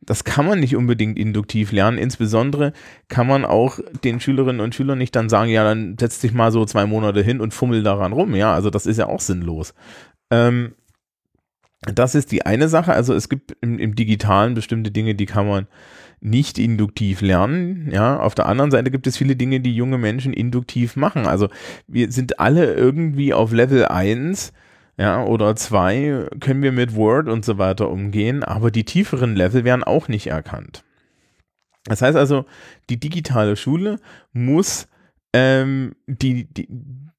das 0.00 0.24
kann 0.24 0.46
man 0.46 0.60
nicht 0.60 0.76
unbedingt 0.76 1.18
induktiv 1.18 1.72
lernen. 1.72 1.98
Insbesondere 1.98 2.72
kann 3.08 3.26
man 3.26 3.44
auch 3.44 3.78
den 4.04 4.20
Schülerinnen 4.20 4.60
und 4.60 4.74
Schülern 4.74 4.98
nicht 4.98 5.16
dann 5.16 5.28
sagen, 5.28 5.50
ja, 5.50 5.64
dann 5.64 5.96
setz 5.98 6.20
dich 6.20 6.32
mal 6.32 6.52
so 6.52 6.64
zwei 6.64 6.86
Monate 6.86 7.22
hin 7.22 7.40
und 7.40 7.54
fummel 7.54 7.82
daran 7.82 8.12
rum. 8.12 8.34
Ja, 8.34 8.54
also 8.54 8.70
das 8.70 8.86
ist 8.86 8.98
ja 8.98 9.06
auch 9.06 9.20
sinnlos. 9.20 9.74
Ähm, 10.30 10.74
das 11.82 12.14
ist 12.14 12.32
die 12.32 12.44
eine 12.46 12.68
Sache. 12.68 12.92
Also 12.92 13.14
es 13.14 13.28
gibt 13.28 13.56
im, 13.60 13.78
im, 13.78 13.94
Digitalen 13.94 14.54
bestimmte 14.54 14.90
Dinge, 14.90 15.14
die 15.14 15.26
kann 15.26 15.46
man 15.46 15.66
nicht 16.20 16.58
induktiv 16.58 17.20
lernen. 17.20 17.90
Ja, 17.90 18.18
auf 18.18 18.34
der 18.34 18.46
anderen 18.46 18.70
Seite 18.70 18.90
gibt 18.90 19.06
es 19.06 19.16
viele 19.16 19.36
Dinge, 19.36 19.60
die 19.60 19.74
junge 19.74 19.98
Menschen 19.98 20.32
induktiv 20.32 20.96
machen. 20.96 21.26
Also 21.26 21.48
wir 21.86 22.10
sind 22.10 22.40
alle 22.40 22.74
irgendwie 22.74 23.34
auf 23.34 23.52
Level 23.52 23.86
1 23.86 24.52
ja, 24.98 25.24
oder 25.24 25.56
zwei 25.56 26.26
können 26.40 26.62
wir 26.62 26.72
mit 26.72 26.94
Word 26.94 27.28
und 27.28 27.44
so 27.44 27.58
weiter 27.58 27.90
umgehen, 27.90 28.42
aber 28.42 28.70
die 28.70 28.84
tieferen 28.84 29.36
Level 29.36 29.64
werden 29.64 29.84
auch 29.84 30.08
nicht 30.08 30.28
erkannt. 30.28 30.84
Das 31.84 32.02
heißt 32.02 32.16
also, 32.16 32.46
die 32.90 32.98
digitale 32.98 33.56
Schule 33.56 33.98
muss 34.32 34.88
ähm, 35.32 35.94
die, 36.06 36.44
die 36.52 36.68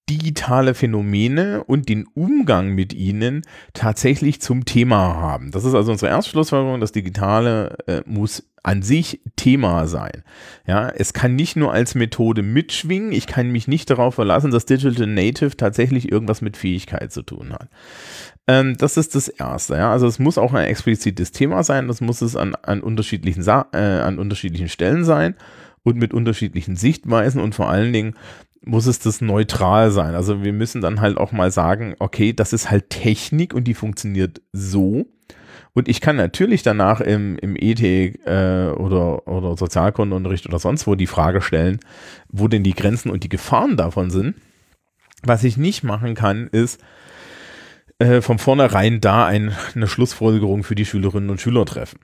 digitale 0.10 0.74
Phänomene 0.74 1.64
und 1.64 1.90
den 1.90 2.08
Umgang 2.14 2.70
mit 2.70 2.94
ihnen 2.94 3.42
tatsächlich 3.74 4.42
zum 4.42 4.66
Thema 4.66 5.16
haben. 5.16 5.52
Das 5.52 5.66
ist 5.66 5.74
also 5.74 5.92
unsere 5.92 6.12
erste 6.12 6.32
Schlussfolgerung, 6.32 6.80
das 6.80 6.94
Digitale 6.94 7.78
äh, 7.88 8.02
muss 8.06 8.44
an 8.64 8.82
sich 8.82 9.22
Thema 9.36 9.88
sein. 9.88 10.24
Ja, 10.66 10.90
es 10.90 11.14
kann 11.14 11.36
nicht 11.36 11.56
nur 11.56 11.72
als 11.72 11.96
Methode 11.96 12.42
mitschwingen, 12.42 13.12
ich 13.12 13.28
kann 13.28 13.50
mich 13.50 13.68
nicht 13.68 13.90
darauf 13.90 14.16
verlassen, 14.16 14.52
dass 14.52 14.66
Digital 14.66 15.08
Native 15.08 15.56
tatsächlich 15.56 16.12
irgendwas 16.12 16.42
mit 16.42 16.58
Fähigkeit 16.58 17.12
zu 17.12 17.22
tun 17.22 17.54
hat. 17.54 17.70
Ähm, 18.48 18.78
das 18.78 18.98
ist 18.98 19.16
das 19.16 19.28
Erste. 19.28 19.76
Ja? 19.76 19.92
Also 19.92 20.08
es 20.08 20.20
muss 20.20 20.38
auch 20.38 20.54
ein 20.54 20.66
explizites 20.66 21.32
Thema 21.32 21.64
sein, 21.64 21.88
das 21.88 22.02
muss 22.02 22.22
es 22.22 22.36
an, 22.36 22.56
an, 22.56 22.82
unterschiedlichen, 22.82 23.46
äh, 23.48 23.78
an 23.78 24.20
unterschiedlichen 24.20 24.70
Stellen 24.70 25.04
sein 25.04 25.36
und 25.84 25.98
mit 25.98 26.14
unterschiedlichen 26.14 26.76
Sichtweisen 26.76 27.40
und 27.40 27.56
vor 27.56 27.70
allen 27.70 27.94
Dingen 27.94 28.16
muss 28.64 28.86
es 28.86 29.00
das 29.00 29.22
neutral 29.22 29.92
sein. 29.92 30.16
Also 30.16 30.44
wir 30.44 30.54
müssen 30.54 30.82
dann 30.82 31.02
halt 31.02 31.18
auch 31.18 31.32
mal 31.32 31.52
sagen, 31.52 31.96
okay, 32.00 32.34
das 32.34 32.54
ist 32.54 32.70
halt 32.70 32.90
Technik 32.90 33.54
und 33.54 33.66
die 33.66 33.74
funktioniert 33.74 34.42
so 34.52 35.06
und 35.78 35.88
ich 35.88 36.02
kann 36.02 36.16
natürlich 36.16 36.64
danach 36.64 37.02
im, 37.02 37.38
im 37.38 37.56
Ethik 37.56 38.26
äh, 38.26 38.70
oder, 38.70 39.28
oder 39.28 39.56
Sozialkundeunterricht 39.56 40.48
oder 40.48 40.58
sonst 40.58 40.88
wo 40.88 40.96
die 40.96 41.06
Frage 41.06 41.40
stellen, 41.40 41.80
wo 42.30 42.48
denn 42.48 42.64
die 42.64 42.74
Grenzen 42.74 43.12
und 43.12 43.24
die 43.24 43.30
Gefahren 43.30 43.78
davon 43.78 44.10
sind. 44.10 44.34
Was 45.22 45.44
ich 45.44 45.56
nicht 45.56 45.84
machen 45.84 46.16
kann, 46.16 46.48
ist 46.48 46.82
äh, 48.00 48.22
von 48.22 48.40
vornherein 48.40 49.02
da 49.02 49.28
ein, 49.28 49.56
eine 49.76 49.88
Schlussfolgerung 49.88 50.64
für 50.64 50.74
die 50.74 50.86
Schülerinnen 50.86 51.30
und 51.30 51.42
Schüler 51.42 51.64
treffen. 51.64 52.00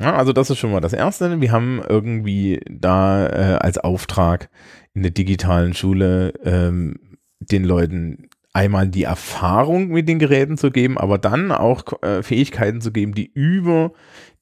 Ja, 0.00 0.14
also 0.16 0.32
das 0.32 0.50
ist 0.50 0.58
schon 0.58 0.72
mal 0.72 0.80
das 0.80 0.92
Erste. 0.92 1.40
Wir 1.40 1.52
haben 1.52 1.80
irgendwie 1.88 2.60
da 2.68 3.26
äh, 3.26 3.58
als 3.58 3.78
Auftrag 3.78 4.50
in 4.94 5.02
der 5.02 5.12
digitalen 5.12 5.74
Schule 5.74 6.34
ähm, 6.44 6.96
den 7.40 7.64
Leuten 7.64 8.28
einmal 8.52 8.88
die 8.88 9.04
Erfahrung 9.04 9.88
mit 9.88 10.08
den 10.08 10.18
Geräten 10.18 10.56
zu 10.56 10.70
geben, 10.70 10.96
aber 10.96 11.18
dann 11.18 11.52
auch 11.52 12.02
äh, 12.02 12.22
Fähigkeiten 12.22 12.80
zu 12.80 12.90
geben, 12.90 13.14
die 13.14 13.30
über 13.32 13.92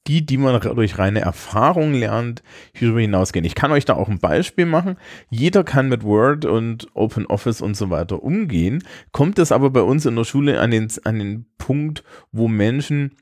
die, 0.07 0.25
die 0.25 0.37
man 0.37 0.59
durch 0.61 0.99
reine 0.99 1.21
Erfahrung 1.21 1.93
lernt, 1.93 2.43
hierüber 2.73 3.01
hinausgehen. 3.01 3.43
Ich 3.43 3.55
kann 3.55 3.71
euch 3.71 3.85
da 3.85 3.95
auch 3.95 4.07
ein 4.07 4.19
Beispiel 4.19 4.65
machen. 4.65 4.97
Jeder 5.29 5.63
kann 5.63 5.89
mit 5.89 6.03
Word 6.03 6.45
und 6.45 6.87
Open 6.93 7.25
Office 7.25 7.61
und 7.61 7.75
so 7.75 7.89
weiter 7.89 8.23
umgehen. 8.23 8.83
Kommt 9.11 9.39
es 9.39 9.51
aber 9.51 9.71
bei 9.71 9.81
uns 9.81 10.05
in 10.05 10.15
der 10.15 10.23
Schule 10.23 10.59
an 10.59 10.71
den, 10.71 10.87
an 11.03 11.19
den 11.19 11.45
Punkt, 11.57 12.03
wo 12.31 12.47
Menschen 12.47 13.15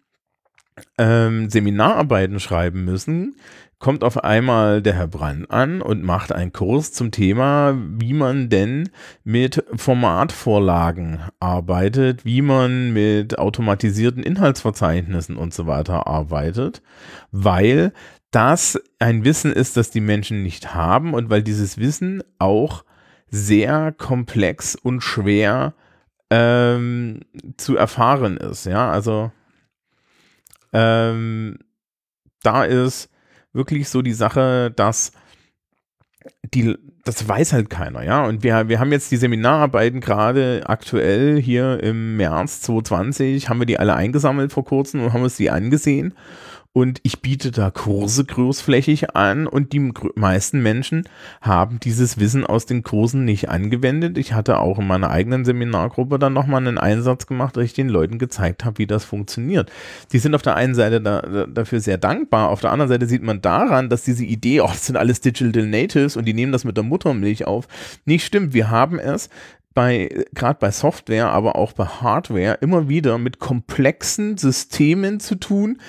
ähm, 0.97 1.49
Seminararbeiten 1.49 2.39
schreiben 2.39 2.85
müssen, 2.85 3.35
kommt 3.83 4.05
auf 4.05 4.23
einmal 4.23 4.81
der 4.81 4.93
Herr 4.93 5.07
Brand 5.07 5.51
an 5.51 5.81
und 5.81 6.03
macht 6.03 6.31
einen 6.31 6.53
Kurs 6.53 6.93
zum 6.93 7.11
Thema, 7.11 7.77
wie 7.97 8.13
man 8.13 8.47
denn 8.47 8.89
mit 9.25 9.61
Formatvorlagen 9.75 11.19
arbeitet, 11.41 12.23
wie 12.23 12.41
man 12.41 12.93
mit 12.93 13.37
automatisierten 13.37 14.23
Inhaltsverzeichnissen 14.23 15.35
und 15.35 15.53
so 15.53 15.67
weiter 15.67 16.07
arbeitet, 16.07 16.81
weil 17.31 17.91
das 18.31 18.81
ein 18.99 19.25
Wissen 19.25 19.51
ist, 19.51 19.75
das 19.75 19.91
die 19.91 20.01
Menschen 20.01 20.43
nicht 20.43 20.73
haben 20.73 21.13
und 21.13 21.29
weil 21.29 21.43
dieses 21.43 21.77
Wissen 21.77 22.23
auch 22.39 22.85
sehr 23.29 23.91
komplex 23.91 24.75
und 24.75 25.01
schwer 25.01 25.73
ähm, 26.29 27.19
zu 27.57 27.75
erfahren 27.75 28.37
ist. 28.37 28.65
Ja, 28.65 28.89
also 28.89 29.31
ähm, 30.73 31.57
da 32.41 32.65
ist 32.65 33.09
wirklich 33.53 33.89
so 33.89 34.01
die 34.01 34.13
Sache, 34.13 34.71
dass 34.75 35.11
die, 36.53 36.75
das 37.05 37.27
weiß 37.27 37.53
halt 37.53 37.69
keiner, 37.69 38.03
ja. 38.03 38.25
Und 38.25 38.43
wir, 38.43 38.69
wir 38.69 38.79
haben 38.79 38.91
jetzt 38.91 39.11
die 39.11 39.17
Seminararbeiten 39.17 39.99
gerade 40.01 40.63
aktuell 40.65 41.41
hier 41.41 41.81
im 41.83 42.17
März 42.17 42.61
2020, 42.61 43.49
haben 43.49 43.59
wir 43.59 43.65
die 43.65 43.79
alle 43.79 43.95
eingesammelt 43.95 44.51
vor 44.53 44.65
kurzem 44.65 45.01
und 45.01 45.13
haben 45.13 45.23
uns 45.23 45.37
die 45.37 45.49
angesehen 45.49 46.13
und 46.73 46.99
ich 47.03 47.21
biete 47.21 47.51
da 47.51 47.69
Kurse 47.69 48.25
großflächig 48.25 49.15
an 49.15 49.45
und 49.45 49.73
die 49.73 49.91
meisten 50.15 50.61
Menschen 50.63 51.07
haben 51.39 51.79
dieses 51.79 52.19
Wissen 52.19 52.45
aus 52.45 52.65
den 52.65 52.81
Kursen 52.81 53.25
nicht 53.25 53.49
angewendet. 53.49 54.17
Ich 54.17 54.33
hatte 54.33 54.57
auch 54.57 54.79
in 54.79 54.87
meiner 54.87 55.11
eigenen 55.11 55.45
Seminargruppe 55.45 56.17
dann 56.17 56.33
nochmal 56.33 56.61
einen 56.61 56.79
Einsatz 56.79 57.27
gemacht, 57.27 57.55
dass 57.55 57.63
ich 57.63 57.73
den 57.73 57.89
Leuten 57.89 58.17
gezeigt 58.17 58.65
habe, 58.65 58.79
wie 58.79 58.87
das 58.87 59.05
funktioniert. 59.05 59.71
Die 60.11 60.19
sind 60.19 60.33
auf 60.33 60.41
der 60.41 60.55
einen 60.55 60.73
Seite 60.73 60.99
da, 60.99 61.21
da, 61.21 61.45
dafür 61.45 61.79
sehr 61.79 61.99
dankbar, 61.99 62.49
auf 62.49 62.61
der 62.61 62.71
anderen 62.71 62.89
Seite 62.89 63.05
sieht 63.05 63.21
man 63.21 63.41
daran, 63.41 63.89
dass 63.89 64.03
diese 64.03 64.25
Idee, 64.25 64.61
oh, 64.61 64.67
das 64.67 64.87
sind 64.87 64.97
alles 64.97 65.21
Digital 65.21 65.67
Natives 65.67 66.17
und 66.17 66.25
die 66.25 66.33
nehmen 66.33 66.51
das 66.51 66.65
mit 66.65 66.75
der 66.75 66.83
Muttermilch 66.83 67.45
auf, 67.45 67.67
nicht 68.05 68.25
stimmt. 68.25 68.53
Wir 68.55 68.71
haben 68.71 68.97
es 68.97 69.29
bei, 69.73 70.09
gerade 70.33 70.59
bei 70.59 70.71
Software, 70.71 71.29
aber 71.29 71.55
auch 71.55 71.73
bei 71.73 71.85
Hardware 71.85 72.57
immer 72.61 72.89
wieder 72.89 73.17
mit 73.17 73.39
komplexen 73.39 74.37
Systemen 74.37 75.19
zu 75.19 75.35
tun, 75.35 75.79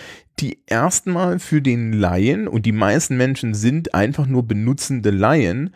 die 0.41 0.59
erstmal 0.67 1.39
für 1.39 1.63
den 1.63 1.93
Laien, 1.93 2.49
und 2.49 2.67
die 2.67 2.73
meisten 2.73 3.17
Menschen 3.17 3.55
sind 3.55 3.95
einfach 3.95 4.27
nur 4.27 4.43
benutzende 4.43 5.11
Laien, 5.11 5.75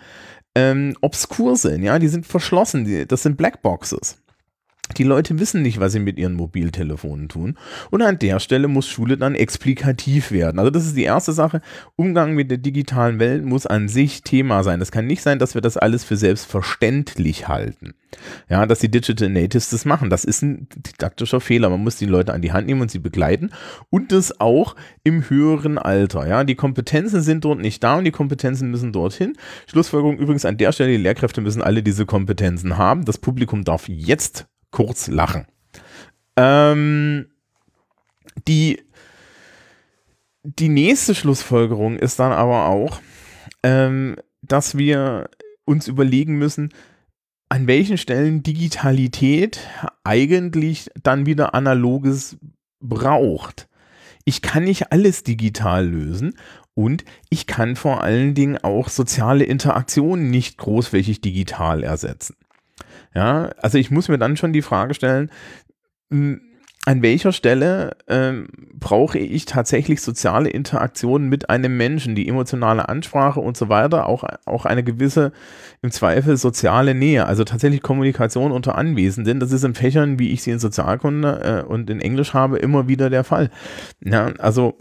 ähm, 0.54 0.96
obskur 1.00 1.56
sind, 1.56 1.82
ja, 1.82 1.98
die 1.98 2.08
sind 2.08 2.26
verschlossen, 2.26 3.06
das 3.06 3.22
sind 3.22 3.36
Blackboxes. 3.36 4.18
Die 4.96 5.04
Leute 5.04 5.38
wissen 5.38 5.62
nicht, 5.62 5.80
was 5.80 5.92
sie 5.92 6.00
mit 6.00 6.18
ihren 6.18 6.34
Mobiltelefonen 6.34 7.28
tun. 7.28 7.56
Und 7.90 8.02
an 8.02 8.18
der 8.18 8.40
Stelle 8.40 8.68
muss 8.68 8.88
Schule 8.88 9.18
dann 9.18 9.34
explikativ 9.34 10.32
werden. 10.32 10.58
Also 10.58 10.70
das 10.70 10.86
ist 10.86 10.96
die 10.96 11.04
erste 11.04 11.32
Sache. 11.32 11.60
Umgang 11.96 12.34
mit 12.34 12.50
der 12.50 12.58
digitalen 12.58 13.18
Welt 13.18 13.44
muss 13.44 13.66
an 13.66 13.88
sich 13.88 14.22
Thema 14.22 14.62
sein. 14.62 14.80
Es 14.80 14.90
kann 14.90 15.06
nicht 15.06 15.22
sein, 15.22 15.38
dass 15.38 15.54
wir 15.54 15.60
das 15.60 15.76
alles 15.76 16.04
für 16.04 16.16
selbstverständlich 16.16 17.48
halten. 17.48 17.94
Ja, 18.48 18.64
dass 18.64 18.78
die 18.78 18.90
Digital 18.90 19.28
Natives 19.28 19.70
das 19.70 19.84
machen. 19.84 20.08
Das 20.08 20.24
ist 20.24 20.42
ein 20.42 20.68
didaktischer 20.74 21.40
Fehler. 21.40 21.68
Man 21.68 21.84
muss 21.84 21.96
die 21.96 22.06
Leute 22.06 22.32
an 22.32 22.42
die 22.42 22.52
Hand 22.52 22.66
nehmen 22.66 22.80
und 22.80 22.90
sie 22.90 22.98
begleiten. 22.98 23.50
Und 23.90 24.12
das 24.12 24.40
auch 24.40 24.74
im 25.04 25.28
höheren 25.28 25.76
Alter. 25.78 26.26
Ja, 26.26 26.44
die 26.44 26.54
Kompetenzen 26.54 27.20
sind 27.20 27.44
dort 27.44 27.60
nicht 27.60 27.84
da 27.84 27.98
und 27.98 28.04
die 28.04 28.10
Kompetenzen 28.10 28.70
müssen 28.70 28.92
dorthin. 28.92 29.36
Schlussfolgerung 29.66 30.18
übrigens 30.18 30.46
an 30.46 30.56
der 30.56 30.72
Stelle, 30.72 30.92
die 30.92 30.96
Lehrkräfte 30.96 31.40
müssen 31.42 31.62
alle 31.62 31.82
diese 31.82 32.06
Kompetenzen 32.06 32.78
haben. 32.78 33.04
Das 33.04 33.18
Publikum 33.18 33.64
darf 33.64 33.88
jetzt 33.88 34.46
kurz 34.70 35.08
lachen. 35.08 35.46
Ähm, 36.36 37.28
die, 38.46 38.82
die 40.42 40.68
nächste 40.68 41.14
Schlussfolgerung 41.14 41.98
ist 41.98 42.18
dann 42.18 42.32
aber 42.32 42.66
auch, 42.66 43.00
ähm, 43.62 44.16
dass 44.42 44.78
wir 44.78 45.30
uns 45.64 45.88
überlegen 45.88 46.38
müssen, 46.38 46.72
an 47.48 47.66
welchen 47.66 47.98
Stellen 47.98 48.42
Digitalität 48.42 49.60
eigentlich 50.04 50.90
dann 51.02 51.26
wieder 51.26 51.54
analoges 51.54 52.36
braucht. 52.80 53.68
Ich 54.24 54.42
kann 54.42 54.64
nicht 54.64 54.92
alles 54.92 55.22
digital 55.22 55.86
lösen 55.86 56.34
und 56.74 57.04
ich 57.30 57.46
kann 57.46 57.76
vor 57.76 58.02
allen 58.02 58.34
Dingen 58.34 58.58
auch 58.58 58.88
soziale 58.88 59.44
Interaktionen 59.44 60.30
nicht 60.30 60.58
großflächig 60.58 61.20
digital 61.22 61.82
ersetzen. 61.82 62.36
Ja, 63.14 63.50
also 63.58 63.78
ich 63.78 63.90
muss 63.90 64.08
mir 64.08 64.18
dann 64.18 64.36
schon 64.36 64.52
die 64.52 64.62
Frage 64.62 64.94
stellen, 64.94 65.30
hm, 66.10 66.40
an 66.88 67.02
welcher 67.02 67.32
Stelle 67.32 67.98
ähm, 68.08 68.48
brauche 68.72 69.18
ich 69.18 69.44
tatsächlich 69.44 70.00
soziale 70.00 70.48
Interaktion 70.48 71.28
mit 71.28 71.50
einem 71.50 71.76
Menschen, 71.76 72.14
die 72.14 72.26
emotionale 72.26 72.88
Ansprache 72.88 73.40
und 73.40 73.58
so 73.58 73.68
weiter, 73.68 74.06
auch, 74.06 74.24
auch 74.46 74.64
eine 74.64 74.82
gewisse, 74.82 75.32
im 75.82 75.90
Zweifel, 75.90 76.38
soziale 76.38 76.94
Nähe, 76.94 77.26
also 77.26 77.44
tatsächlich 77.44 77.82
Kommunikation 77.82 78.52
unter 78.52 78.78
Anwesenden. 78.78 79.38
Das 79.38 79.52
ist 79.52 79.64
in 79.64 79.74
Fächern, 79.74 80.18
wie 80.18 80.30
ich 80.30 80.42
sie 80.42 80.50
in 80.50 80.60
Sozialkunde 80.60 81.64
äh, 81.66 81.68
und 81.68 81.90
in 81.90 82.00
Englisch 82.00 82.32
habe, 82.32 82.56
immer 82.56 82.88
wieder 82.88 83.10
der 83.10 83.24
Fall. 83.24 83.50
Ja, 84.02 84.32
also 84.38 84.78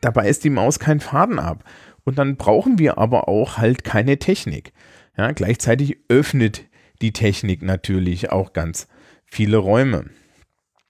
dabei 0.00 0.28
ist 0.28 0.42
die 0.42 0.50
Maus 0.50 0.80
kein 0.80 0.98
Faden 0.98 1.38
ab. 1.38 1.62
Und 2.02 2.18
dann 2.18 2.36
brauchen 2.36 2.80
wir 2.80 2.98
aber 2.98 3.28
auch 3.28 3.58
halt 3.58 3.84
keine 3.84 4.18
Technik. 4.18 4.72
Ja, 5.16 5.32
gleichzeitig 5.32 5.98
öffnet 6.08 6.64
die 7.02 7.12
Technik 7.12 7.62
natürlich 7.62 8.30
auch 8.30 8.52
ganz 8.52 8.88
viele 9.24 9.56
Räume. 9.56 10.06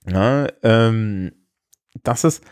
Ja, 0.08 0.46
ähm, 0.62 1.32
das 2.02 2.24
ist, 2.24 2.44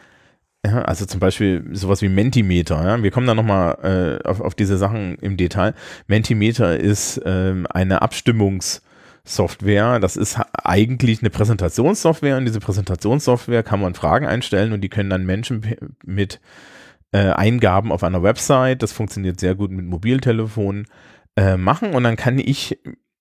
ja, 0.65 0.83
also 0.83 1.07
zum 1.07 1.21
Beispiel 1.21 1.65
sowas 1.73 2.03
wie 2.03 2.09
Mentimeter. 2.09 2.83
Ja? 2.85 3.03
Wir 3.03 3.11
kommen 3.11 3.27
da 3.27 3.35
nochmal 3.35 4.21
äh, 4.25 4.29
auf, 4.29 4.41
auf 4.41 4.55
diese 4.55 4.77
Sachen 4.77 5.17
im 5.19 5.37
Detail. 5.37 5.75
Mentimeter 6.07 6.79
ist 6.79 7.21
ähm, 7.25 7.67
eine 7.71 8.03
Abstimmungssoftware. 8.03 10.01
Das 10.01 10.17
ist 10.17 10.41
eigentlich 10.53 11.21
eine 11.21 11.31
Präsentationssoftware 11.31 12.37
und 12.39 12.45
diese 12.47 12.61
Präsentationssoftware 12.61 13.63
kann 13.63 13.81
man 13.81 13.95
Fragen 13.95 14.27
einstellen 14.27 14.73
und 14.73 14.81
die 14.81 14.89
können 14.89 15.11
dann 15.11 15.27
Menschen 15.27 15.77
mit 16.05 16.41
äh, 17.13 17.31
Eingaben 17.31 17.93
auf 17.93 18.03
einer 18.03 18.25
Website, 18.25 18.83
das 18.83 18.93
funktioniert 18.93 19.39
sehr 19.39 19.55
gut 19.55 19.71
mit 19.71 19.85
Mobiltelefonen, 19.87 20.87
äh, 21.37 21.57
machen 21.57 21.95
und 21.95 22.05
dann 22.05 22.17
kann 22.17 22.39
ich 22.39 22.79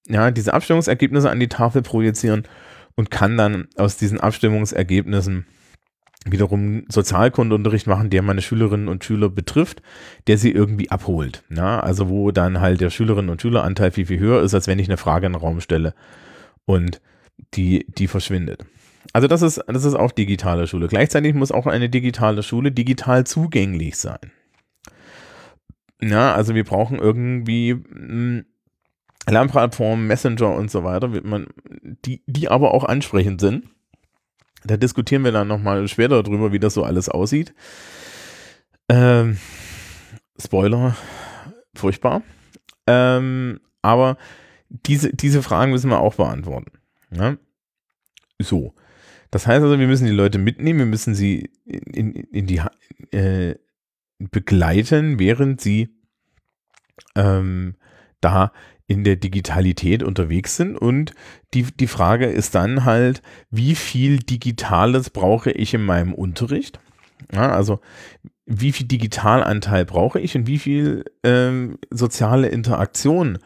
ja, 0.08 0.32
diese 0.32 0.54
Abstimmungsergebnisse 0.54 1.30
an 1.30 1.40
die 1.40 1.48
Tafel 1.48 1.82
projizieren 1.82 2.44
und 2.96 3.10
kann 3.12 3.38
dann 3.38 3.68
aus 3.78 3.98
diesen 3.98 4.20
Abstimmungsergebnissen 4.20 5.46
wiederum 6.26 6.86
Sozialkundeunterricht 6.90 7.88
machen, 7.88 8.10
der 8.10 8.22
meine 8.22 8.42
Schülerinnen 8.42 8.88
und 8.88 9.04
Schüler 9.04 9.30
betrifft, 9.30 9.82
der 10.28 10.38
sie 10.38 10.52
irgendwie 10.52 10.90
abholt. 10.90 11.44
Ja, 11.50 11.80
also 11.80 12.10
wo 12.10 12.32
dann 12.32 12.62
halt 12.62 12.82
der 12.82 12.90
Schülerinnen 12.90 13.30
und 13.30 13.42
Schüleranteil 13.42 13.92
viel, 13.92 14.06
viel 14.06 14.20
höher 14.20 14.42
ist, 14.42 14.54
als 14.54 14.68
wenn 14.68 14.80
ich 14.80 14.88
eine 14.88 14.98
Frage 14.98 15.26
in 15.26 15.34
den 15.34 15.42
Raum 15.42 15.60
stelle 15.60 15.94
und 16.66 17.02
die, 17.56 17.86
die 17.90 18.08
verschwindet. 18.08 18.66
Also 19.12 19.28
das 19.28 19.42
ist, 19.42 19.62
das 19.68 19.84
ist 19.84 19.96
auch 19.96 20.12
digitale 20.12 20.66
Schule. 20.66 20.88
Gleichzeitig 20.88 21.34
muss 21.34 21.52
auch 21.52 21.68
eine 21.68 21.90
digitale 21.90 22.42
Schule 22.42 22.72
digital 22.72 23.26
zugänglich 23.26 23.98
sein. 23.98 24.32
Ja, 26.02 26.34
also 26.34 26.56
wir 26.56 26.64
brauchen 26.64 27.00
irgendwie 27.00 27.76
mh, 27.76 27.84
hm, 27.90 28.46
Lernplattformen, 29.28 30.06
Messenger 30.06 30.54
und 30.54 30.70
so 30.70 30.84
weiter, 30.84 31.10
die, 32.06 32.22
die 32.28 32.50
aber 32.50 32.74
auch 32.74 32.84
ansprechend 32.84 33.40
sind. 33.40 33.70
Da 34.66 34.78
diskutieren 34.78 35.24
wir 35.24 35.32
dann 35.32 35.48
nochmal 35.48 35.88
später 35.88 36.24
drüber, 36.24 36.52
wie 36.52 36.60
das 36.60 36.74
so 36.74 36.84
alles 36.84 37.10
aussieht. 37.10 37.54
Ähm, 38.90 39.38
Spoiler, 40.42 40.96
furchtbar. 41.76 42.22
Ähm, 42.88 43.60
aber 43.82 44.18
diese, 44.70 45.14
diese 45.14 45.44
Fragen 45.44 45.72
müssen 45.72 45.90
wir 45.90 46.00
auch 46.00 46.16
beantworten. 46.16 46.72
Ja? 47.12 47.38
So. 48.40 48.74
Das 49.32 49.48
heißt 49.48 49.64
also, 49.64 49.80
wir 49.80 49.88
müssen 49.88 50.06
die 50.06 50.12
Leute 50.12 50.38
mitnehmen, 50.38 50.80
wir 50.80 50.86
müssen 50.86 51.16
sie 51.16 51.50
in, 51.66 52.14
in 52.14 52.46
die 52.46 52.62
äh, 53.12 53.56
begleiten, 54.20 55.20
während 55.20 55.62
sie 55.62 55.90
ähm, 57.16 57.76
da 58.22 58.52
in 58.88 59.04
der 59.04 59.16
Digitalität 59.16 60.04
unterwegs 60.04 60.56
sind. 60.56 60.78
Und 60.78 61.14
die, 61.54 61.64
die 61.64 61.88
Frage 61.88 62.26
ist 62.26 62.56
dann 62.56 62.86
halt, 62.86 63.22
wie 63.50 63.76
viel 63.76 64.20
Digitales 64.20 65.10
brauche 65.10 65.52
ich 65.52 65.74
in 65.74 65.84
meinem 65.84 66.14
Unterricht? 66.14 66.80
Ja, 67.32 67.52
also 67.52 67.80
wie 68.46 68.74
viel 68.74 68.88
Digitalanteil 68.88 69.86
brauche 69.86 70.20
ich 70.20 70.36
und 70.36 70.48
wie 70.48 70.60
viel 70.60 71.06
ähm, 71.24 71.78
soziale 71.90 72.50
Interaktion 72.50 73.38
ähm, 73.38 73.40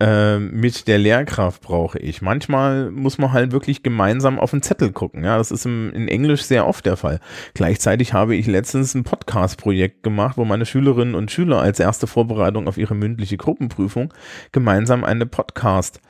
mit 0.00 0.88
der 0.88 0.98
Lehrkraft 0.98 1.62
brauche 1.62 1.98
ich. 1.98 2.20
Manchmal 2.20 2.90
muss 2.90 3.16
man 3.16 3.32
halt 3.32 3.52
wirklich 3.52 3.82
gemeinsam 3.82 4.38
auf 4.38 4.50
den 4.50 4.60
Zettel 4.60 4.92
gucken. 4.92 5.24
Ja, 5.24 5.38
das 5.38 5.50
ist 5.50 5.64
im, 5.64 5.92
in 5.92 6.08
Englisch 6.08 6.42
sehr 6.42 6.66
oft 6.66 6.84
der 6.84 6.96
Fall. 6.96 7.20
Gleichzeitig 7.54 8.12
habe 8.12 8.34
ich 8.34 8.46
letztens 8.46 8.94
ein 8.94 9.04
Podcast-Projekt 9.04 10.02
gemacht, 10.02 10.36
wo 10.36 10.44
meine 10.44 10.66
Schülerinnen 10.66 11.14
und 11.14 11.30
Schüler 11.30 11.60
als 11.60 11.80
erste 11.80 12.06
Vorbereitung 12.06 12.66
auf 12.68 12.76
ihre 12.76 12.94
mündliche 12.94 13.36
Gruppenprüfung 13.36 14.12
gemeinsam 14.52 15.04
eine 15.04 15.26
Podcast 15.26 16.00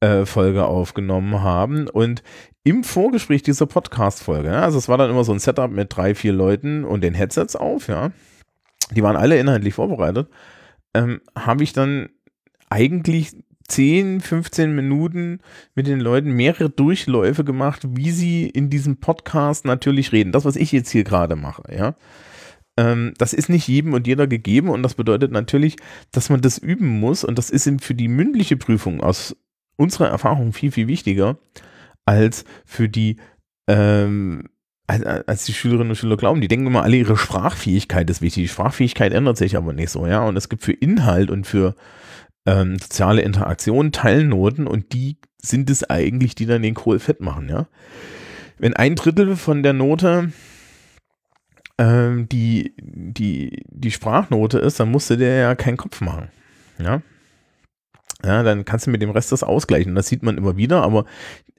äh, 0.00 0.26
Folge 0.26 0.66
aufgenommen 0.66 1.42
haben 1.42 1.88
und 1.88 2.22
im 2.64 2.84
Vorgespräch 2.84 3.42
dieser 3.42 3.66
Podcast-Folge, 3.66 4.48
ja, 4.48 4.62
also 4.62 4.76
es 4.76 4.88
war 4.88 4.98
dann 4.98 5.10
immer 5.10 5.24
so 5.24 5.32
ein 5.32 5.38
Setup 5.38 5.70
mit 5.70 5.96
drei, 5.96 6.14
vier 6.14 6.32
Leuten 6.32 6.84
und 6.84 7.02
den 7.02 7.14
Headsets 7.14 7.54
auf, 7.54 7.88
ja, 7.88 8.10
die 8.90 9.02
waren 9.02 9.16
alle 9.16 9.38
inhaltlich 9.38 9.74
vorbereitet, 9.74 10.28
ähm, 10.94 11.20
habe 11.36 11.62
ich 11.62 11.72
dann 11.72 12.08
eigentlich 12.68 13.32
10, 13.68 14.20
15 14.20 14.74
Minuten 14.74 15.40
mit 15.74 15.86
den 15.86 16.00
Leuten 16.00 16.32
mehrere 16.32 16.70
Durchläufe 16.70 17.44
gemacht, 17.44 17.82
wie 17.88 18.10
sie 18.10 18.48
in 18.48 18.70
diesem 18.70 18.98
Podcast 18.98 19.64
natürlich 19.64 20.12
reden. 20.12 20.32
Das, 20.32 20.44
was 20.44 20.56
ich 20.56 20.72
jetzt 20.72 20.90
hier 20.90 21.04
gerade 21.04 21.36
mache, 21.36 21.62
ja. 21.74 21.96
Ähm, 22.76 23.14
das 23.18 23.32
ist 23.32 23.48
nicht 23.48 23.66
jedem 23.68 23.94
und 23.94 24.06
jeder 24.06 24.26
gegeben 24.26 24.68
und 24.68 24.82
das 24.82 24.94
bedeutet 24.94 25.32
natürlich, 25.32 25.76
dass 26.12 26.28
man 26.28 26.42
das 26.42 26.58
üben 26.58 27.00
muss 27.00 27.24
und 27.24 27.38
das 27.38 27.50
ist 27.50 27.68
für 27.80 27.94
die 27.94 28.08
mündliche 28.08 28.56
Prüfung 28.56 29.00
aus 29.00 29.34
unserer 29.76 30.08
Erfahrung 30.08 30.52
viel, 30.52 30.70
viel 30.70 30.86
wichtiger 30.86 31.38
als 32.04 32.44
für 32.64 32.88
die 32.88 33.16
ähm, 33.66 34.48
als, 34.86 35.44
die 35.46 35.52
Schülerinnen 35.52 35.90
und 35.90 35.96
Schüler 35.96 36.16
glauben. 36.16 36.40
Die 36.40 36.46
denken 36.46 36.68
immer 36.68 36.84
alle, 36.84 36.96
ihre 36.96 37.16
Sprachfähigkeit 37.16 38.08
ist 38.08 38.22
wichtig. 38.22 38.44
Die 38.44 38.48
Sprachfähigkeit 38.48 39.12
ändert 39.12 39.36
sich 39.36 39.56
aber 39.56 39.72
nicht 39.72 39.90
so, 39.90 40.06
ja. 40.06 40.22
Und 40.22 40.36
es 40.36 40.48
gibt 40.48 40.62
für 40.62 40.72
Inhalt 40.72 41.28
und 41.30 41.44
für 41.44 41.74
ähm, 42.46 42.78
soziale 42.78 43.22
Interaktion 43.22 43.92
Teilnoten 43.92 44.66
und 44.66 44.92
die 44.92 45.18
sind 45.42 45.70
es 45.70 45.88
eigentlich, 45.88 46.34
die 46.34 46.46
dann 46.46 46.62
den 46.62 46.74
Kohl 46.74 46.98
fett 46.98 47.20
machen, 47.20 47.48
ja. 47.48 47.66
Wenn 48.58 48.74
ein 48.74 48.94
Drittel 48.94 49.36
von 49.36 49.62
der 49.62 49.74
Note 49.74 50.32
ähm, 51.78 52.28
die, 52.28 52.74
die, 52.78 53.62
die 53.68 53.90
Sprachnote 53.90 54.58
ist, 54.58 54.80
dann 54.80 54.90
musst 54.90 55.10
du 55.10 55.16
dir 55.16 55.36
ja 55.36 55.54
keinen 55.54 55.76
Kopf 55.76 56.00
machen, 56.00 56.28
ja. 56.78 57.02
Ja, 58.26 58.42
dann 58.42 58.64
kannst 58.64 58.86
du 58.86 58.90
mit 58.90 59.02
dem 59.02 59.10
Rest 59.10 59.32
das 59.32 59.42
ausgleichen. 59.42 59.94
Das 59.94 60.08
sieht 60.08 60.22
man 60.22 60.36
immer 60.36 60.56
wieder, 60.56 60.82
aber 60.82 61.04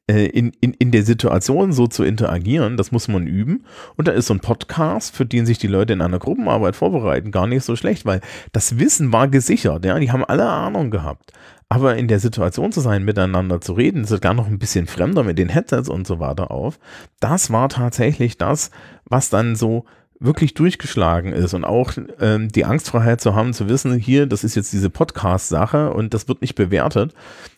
äh, 0.09 0.25
in, 0.25 0.51
in, 0.61 0.73
in 0.73 0.91
der 0.91 1.03
Situation 1.03 1.73
so 1.73 1.87
zu 1.87 2.03
interagieren, 2.03 2.77
das 2.77 2.91
muss 2.91 3.07
man 3.07 3.27
üben. 3.27 3.65
Und 3.95 4.07
da 4.07 4.11
ist 4.11 4.27
so 4.27 4.33
ein 4.33 4.39
Podcast, 4.39 5.15
für 5.15 5.25
den 5.25 5.45
sich 5.45 5.57
die 5.57 5.67
Leute 5.67 5.93
in 5.93 6.01
einer 6.01 6.19
Gruppenarbeit 6.19 6.75
vorbereiten, 6.75 7.31
gar 7.31 7.47
nicht 7.47 7.63
so 7.63 7.75
schlecht, 7.75 8.05
weil 8.05 8.21
das 8.51 8.79
Wissen 8.79 9.11
war 9.11 9.27
gesichert. 9.27 9.85
Ja, 9.85 9.99
die 9.99 10.11
haben 10.11 10.25
alle 10.25 10.47
Ahnung 10.47 10.91
gehabt. 10.91 11.33
Aber 11.69 11.97
in 11.97 12.07
der 12.07 12.19
Situation 12.19 12.71
zu 12.71 12.79
sein, 12.79 13.03
miteinander 13.03 13.59
zu 13.59 13.73
reden, 13.73 14.05
ist 14.05 14.21
gar 14.21 14.33
noch 14.33 14.47
ein 14.47 14.59
bisschen 14.59 14.87
fremder 14.87 15.23
mit 15.23 15.37
den 15.37 15.49
Headsets 15.49 15.89
und 15.89 16.07
so 16.07 16.19
weiter 16.19 16.51
auf. 16.51 16.79
Das 17.19 17.51
war 17.51 17.67
tatsächlich 17.67 18.37
das, 18.37 18.71
was 19.03 19.29
dann 19.29 19.57
so 19.57 19.85
wirklich 20.19 20.53
durchgeschlagen 20.53 21.33
ist 21.33 21.53
und 21.53 21.63
auch 21.63 21.93
ähm, 22.19 22.49
die 22.49 22.65
Angstfreiheit 22.65 23.21
zu 23.21 23.35
haben, 23.35 23.53
zu 23.53 23.69
wissen, 23.69 23.97
hier, 23.97 24.25
das 24.25 24.43
ist 24.43 24.55
jetzt 24.55 24.73
diese 24.73 24.89
Podcast-Sache 24.89 25.93
und 25.93 26.13
das 26.13 26.27
wird 26.27 26.41
nicht 26.41 26.55
bewertet, 26.55 27.13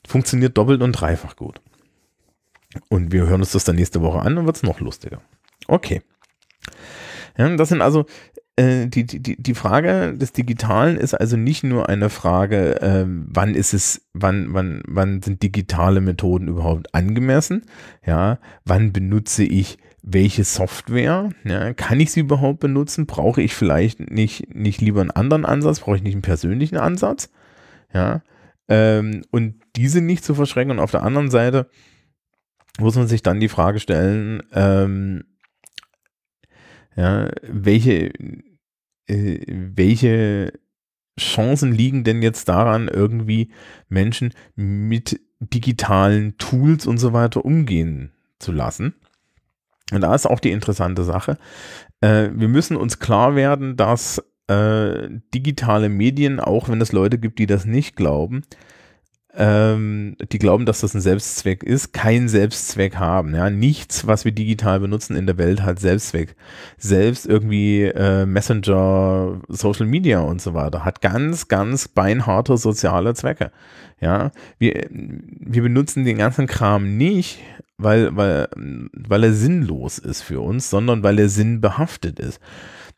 funktioniert 0.08 0.58
doppelt 0.58 0.82
und 0.82 0.92
dreifach 0.94 1.36
gut. 1.36 1.62
Und 2.90 3.12
wir 3.12 3.28
hören 3.28 3.42
uns 3.42 3.52
das 3.52 3.64
dann 3.64 3.76
nächste 3.76 4.02
Woche 4.02 4.20
an, 4.20 4.36
dann 4.36 4.46
wird 4.46 4.58
es 4.58 4.64
noch 4.64 4.80
lustiger. 4.80 5.22
Okay. 5.68 6.02
Ja, 7.38 7.56
das 7.56 7.70
sind 7.70 7.82
also 7.82 8.06
äh, 8.60 8.88
die, 8.88 9.06
die, 9.06 9.42
die 9.42 9.54
Frage 9.54 10.16
des 10.18 10.34
Digitalen 10.34 10.98
ist 10.98 11.14
also 11.14 11.38
nicht 11.38 11.64
nur 11.64 11.88
eine 11.88 12.10
Frage, 12.10 12.82
äh, 12.82 13.06
wann 13.08 13.56
ist 13.56 13.74
es, 13.74 14.02
wann, 14.14 14.54
wann, 14.54 14.82
wann 14.86 15.22
sind 15.22 15.42
digitale 15.42 16.02
Methoden 16.02 16.50
überhaupt 16.50 16.94
angemessen? 16.94 17.64
Ja, 18.06 18.40
wann 18.66 18.92
benutze 18.92 19.44
ich 19.44 19.78
welche 20.02 20.44
Software? 20.44 21.30
Ja, 21.44 21.74
kann 21.74 22.00
ich 22.00 22.12
sie 22.12 22.22
überhaupt 22.22 22.60
benutzen? 22.60 23.06
Brauche 23.06 23.42
ich 23.42 23.54
vielleicht 23.56 24.00
nicht, 24.12 24.54
nicht 24.56 24.82
lieber 24.82 25.02
einen 25.02 25.12
anderen 25.12 25.46
Ansatz? 25.46 25.82
Brauche 25.82 25.98
ich 25.98 26.04
nicht 26.04 26.14
einen 26.14 26.22
persönlichen 26.22 26.78
Ansatz? 26.78 27.30
Ja, 27.94 28.22
ähm, 28.68 29.24
und 29.32 29.56
diese 29.76 30.02
nicht 30.02 30.24
zu 30.24 30.36
verschrecken. 30.36 30.72
Und 30.72 30.80
auf 30.80 30.92
der 30.92 31.04
anderen 31.04 31.32
Seite, 31.32 31.70
muss 32.80 32.96
man 32.96 33.08
sich 33.08 33.24
dann 33.24 33.40
die 33.40 33.50
Frage 33.50 33.80
stellen, 33.80 34.44
ähm, 34.54 35.26
ja, 36.96 37.30
welche, 37.42 38.12
äh, 39.08 39.40
welche 39.48 40.54
Chancen 41.20 41.74
liegen 41.74 42.04
denn 42.04 42.22
jetzt 42.22 42.48
daran, 42.48 42.88
irgendwie 42.88 43.52
Menschen 43.90 44.34
mit 44.56 45.20
digitalen 45.40 46.38
Tools 46.38 46.86
und 46.88 46.98
so 46.98 47.14
weiter 47.14 47.44
umgehen 47.44 48.12
zu 48.40 48.52
lassen? 48.52 48.96
Und 49.92 50.02
da 50.02 50.14
ist 50.14 50.28
auch 50.28 50.40
die 50.40 50.52
interessante 50.52 51.04
Sache. 51.04 51.38
Äh, 52.02 52.30
wir 52.34 52.48
müssen 52.48 52.78
uns 52.78 53.00
klar 53.00 53.36
werden, 53.36 53.76
dass 53.76 54.24
äh, 54.48 55.10
digitale 55.34 55.90
Medien, 55.90 56.40
auch 56.40 56.70
wenn 56.70 56.82
es 56.82 56.92
Leute 56.92 57.18
gibt, 57.18 57.40
die 57.40 57.48
das 57.48 57.66
nicht 57.66 57.96
glauben, 57.96 58.44
ähm, 59.36 60.18
die 60.32 60.40
glauben, 60.40 60.66
dass 60.66 60.82
das 60.82 60.96
ein 60.96 61.02
Selbstzweck 61.02 61.64
ist, 61.64 61.94
keinen 61.94 62.28
Selbstzweck 62.28 62.96
haben. 62.96 63.36
Ja, 63.36 63.50
nichts, 63.50 64.08
was 64.08 64.26
wir 64.26 64.32
digital 64.32 64.80
benutzen 64.80 65.16
in 65.16 65.28
der 65.28 65.38
Welt, 65.38 65.62
hat 65.62 65.80
Selbstzweck. 65.80 66.36
Selbst 66.78 67.28
irgendwie 67.28 67.84
äh, 67.84 68.26
Messenger, 68.26 69.40
Social 69.48 69.86
Media 69.86 70.20
und 70.22 70.42
so 70.42 70.56
weiter 70.56 70.84
hat 70.84 71.02
ganz, 71.02 71.48
ganz 71.48 71.88
beinharte 71.88 72.58
soziale 72.58 73.14
Zwecke. 73.14 73.52
Ja, 74.02 74.32
wir, 74.58 74.88
wir 74.90 75.62
benutzen 75.62 76.06
den 76.06 76.18
ganzen 76.18 76.48
Kram 76.48 76.98
nicht, 76.98 77.40
weil, 77.80 78.16
weil, 78.16 78.48
weil 78.56 79.24
er 79.24 79.34
sinnlos 79.34 79.98
ist 79.98 80.22
für 80.22 80.42
uns, 80.42 80.70
sondern 80.70 81.02
weil 81.02 81.18
er 81.18 81.30
sinnbehaftet 81.30 82.20
ist. 82.20 82.40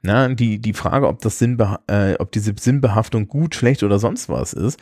Na, 0.01 0.27
die, 0.29 0.59
die 0.59 0.73
Frage, 0.73 1.07
ob 1.07 1.21
das 1.21 1.37
Sinnbe 1.37 1.79
äh, 1.87 2.15
ob 2.15 2.31
diese 2.31 2.53
Sinnbehaftung 2.59 3.27
gut, 3.27 3.53
schlecht 3.53 3.83
oder 3.83 3.99
sonst 3.99 4.29
was 4.29 4.53
ist, 4.53 4.79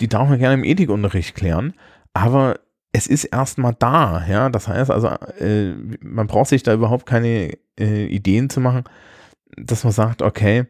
die 0.00 0.08
darf 0.08 0.28
man 0.28 0.38
gerne 0.38 0.54
im 0.54 0.64
Ethikunterricht 0.64 1.36
klären, 1.36 1.74
aber 2.12 2.58
es 2.92 3.06
ist 3.06 3.24
erstmal 3.24 3.76
da, 3.78 4.26
ja. 4.26 4.48
Das 4.50 4.68
heißt 4.68 4.90
also, 4.90 5.08
äh, 5.38 5.74
man 6.00 6.26
braucht 6.26 6.48
sich 6.48 6.62
da 6.62 6.74
überhaupt 6.74 7.06
keine 7.06 7.56
äh, 7.78 8.06
Ideen 8.06 8.50
zu 8.50 8.60
machen, 8.60 8.84
dass 9.56 9.84
man 9.84 9.92
sagt, 9.92 10.22
okay, 10.22 10.66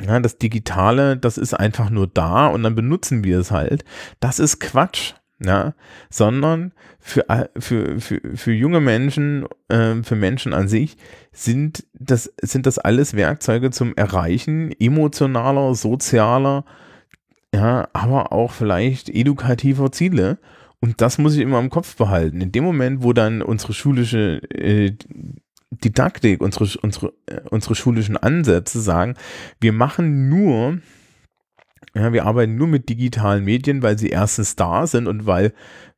ja, 0.00 0.20
das 0.20 0.38
Digitale, 0.38 1.16
das 1.16 1.38
ist 1.38 1.54
einfach 1.54 1.90
nur 1.90 2.06
da 2.06 2.46
und 2.48 2.62
dann 2.62 2.74
benutzen 2.74 3.24
wir 3.24 3.38
es 3.38 3.50
halt. 3.50 3.84
Das 4.20 4.38
ist 4.38 4.60
Quatsch, 4.60 5.14
ja, 5.38 5.74
sondern 6.10 6.72
für, 6.98 7.26
für, 7.58 8.00
für, 8.00 8.20
für 8.34 8.52
junge 8.52 8.80
Menschen, 8.80 9.46
äh, 9.68 10.02
für 10.02 10.16
Menschen 10.16 10.54
an 10.54 10.68
sich, 10.68 10.96
sind 11.32 11.84
das, 11.92 12.32
sind 12.40 12.66
das 12.66 12.78
alles 12.78 13.14
Werkzeuge 13.14 13.70
zum 13.70 13.94
Erreichen 13.96 14.72
emotionaler, 14.80 15.74
sozialer, 15.74 16.64
ja, 17.54 17.88
aber 17.92 18.32
auch 18.32 18.52
vielleicht 18.52 19.08
edukativer 19.08 19.92
Ziele. 19.92 20.38
Und 20.80 21.00
das 21.00 21.18
muss 21.18 21.34
ich 21.34 21.40
immer 21.40 21.58
im 21.58 21.70
Kopf 21.70 21.96
behalten. 21.96 22.40
In 22.40 22.52
dem 22.52 22.64
Moment, 22.64 23.02
wo 23.02 23.12
dann 23.12 23.42
unsere 23.42 23.72
schulische 23.72 24.42
äh, 24.50 24.92
Didaktik, 25.70 26.40
unsere, 26.42 26.78
unsere, 26.80 27.12
äh, 27.26 27.40
unsere 27.50 27.74
schulischen 27.74 28.16
Ansätze 28.16 28.80
sagen, 28.80 29.14
wir 29.60 29.72
machen 29.72 30.28
nur, 30.28 30.78
ja, 31.94 32.12
wir 32.12 32.24
arbeiten 32.26 32.56
nur 32.56 32.68
mit 32.68 32.88
digitalen 32.88 33.44
Medien, 33.44 33.82
weil 33.82 33.98
sie 33.98 34.08
erstens 34.08 34.56
da 34.56 34.86
sind 34.86 35.06
und 35.06 35.26
weil 35.26 35.52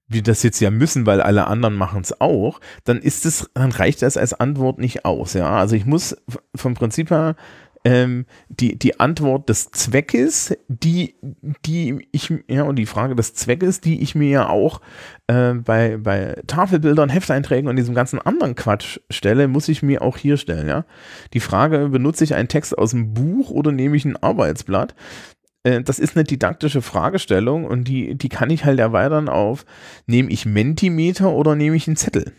wir 0.08 0.22
das 0.22 0.42
jetzt 0.42 0.60
ja 0.60 0.70
müssen, 0.70 1.06
weil 1.06 1.20
alle 1.20 1.46
anderen 1.46 1.74
machen 1.74 2.00
es 2.00 2.18
auch, 2.20 2.60
dann 2.84 2.98
ist 2.98 3.26
es, 3.26 3.50
dann 3.54 3.72
reicht 3.72 4.00
das 4.02 4.16
als 4.16 4.32
Antwort 4.32 4.78
nicht 4.78 5.04
aus. 5.04 5.34
Ja, 5.34 5.56
also 5.56 5.76
ich 5.76 5.84
muss 5.84 6.16
vom 6.54 6.74
Prinzip 6.74 7.10
her 7.10 7.36
ähm, 7.84 8.26
die, 8.48 8.78
die 8.78 8.98
Antwort 9.00 9.48
des 9.48 9.70
Zweckes, 9.70 10.56
die, 10.68 11.14
die 11.64 12.08
ich, 12.10 12.32
ja, 12.48 12.64
und 12.64 12.76
die 12.76 12.86
Frage 12.86 13.14
des 13.14 13.34
Zweckes, 13.34 13.80
die 13.80 14.02
ich 14.02 14.14
mir 14.14 14.28
ja 14.28 14.48
auch 14.48 14.80
äh, 15.26 15.54
bei, 15.54 15.96
bei 15.96 16.40
Tafelbildern, 16.46 17.08
Hefteinträgen 17.08 17.68
und 17.68 17.76
diesem 17.76 17.94
ganzen 17.94 18.20
anderen 18.20 18.56
Quatsch 18.56 18.98
stelle, 19.10 19.46
muss 19.48 19.68
ich 19.68 19.82
mir 19.82 20.02
auch 20.02 20.16
hier 20.16 20.36
stellen, 20.38 20.68
ja. 20.68 20.84
Die 21.32 21.40
Frage, 21.40 21.88
benutze 21.88 22.24
ich 22.24 22.34
einen 22.34 22.48
Text 22.48 22.76
aus 22.76 22.90
dem 22.90 23.14
Buch 23.14 23.50
oder 23.50 23.72
nehme 23.72 23.96
ich 23.96 24.04
ein 24.04 24.16
Arbeitsblatt? 24.16 24.94
Äh, 25.62 25.82
das 25.82 25.98
ist 25.98 26.16
eine 26.16 26.24
didaktische 26.24 26.82
Fragestellung 26.82 27.64
und 27.64 27.84
die, 27.84 28.14
die 28.16 28.28
kann 28.28 28.50
ich 28.50 28.64
halt 28.64 28.78
erweitern 28.78 29.28
auf, 29.28 29.64
nehme 30.06 30.30
ich 30.30 30.46
Mentimeter 30.46 31.30
oder 31.30 31.54
nehme 31.54 31.76
ich 31.76 31.86
einen 31.86 31.96
Zettel? 31.96 32.32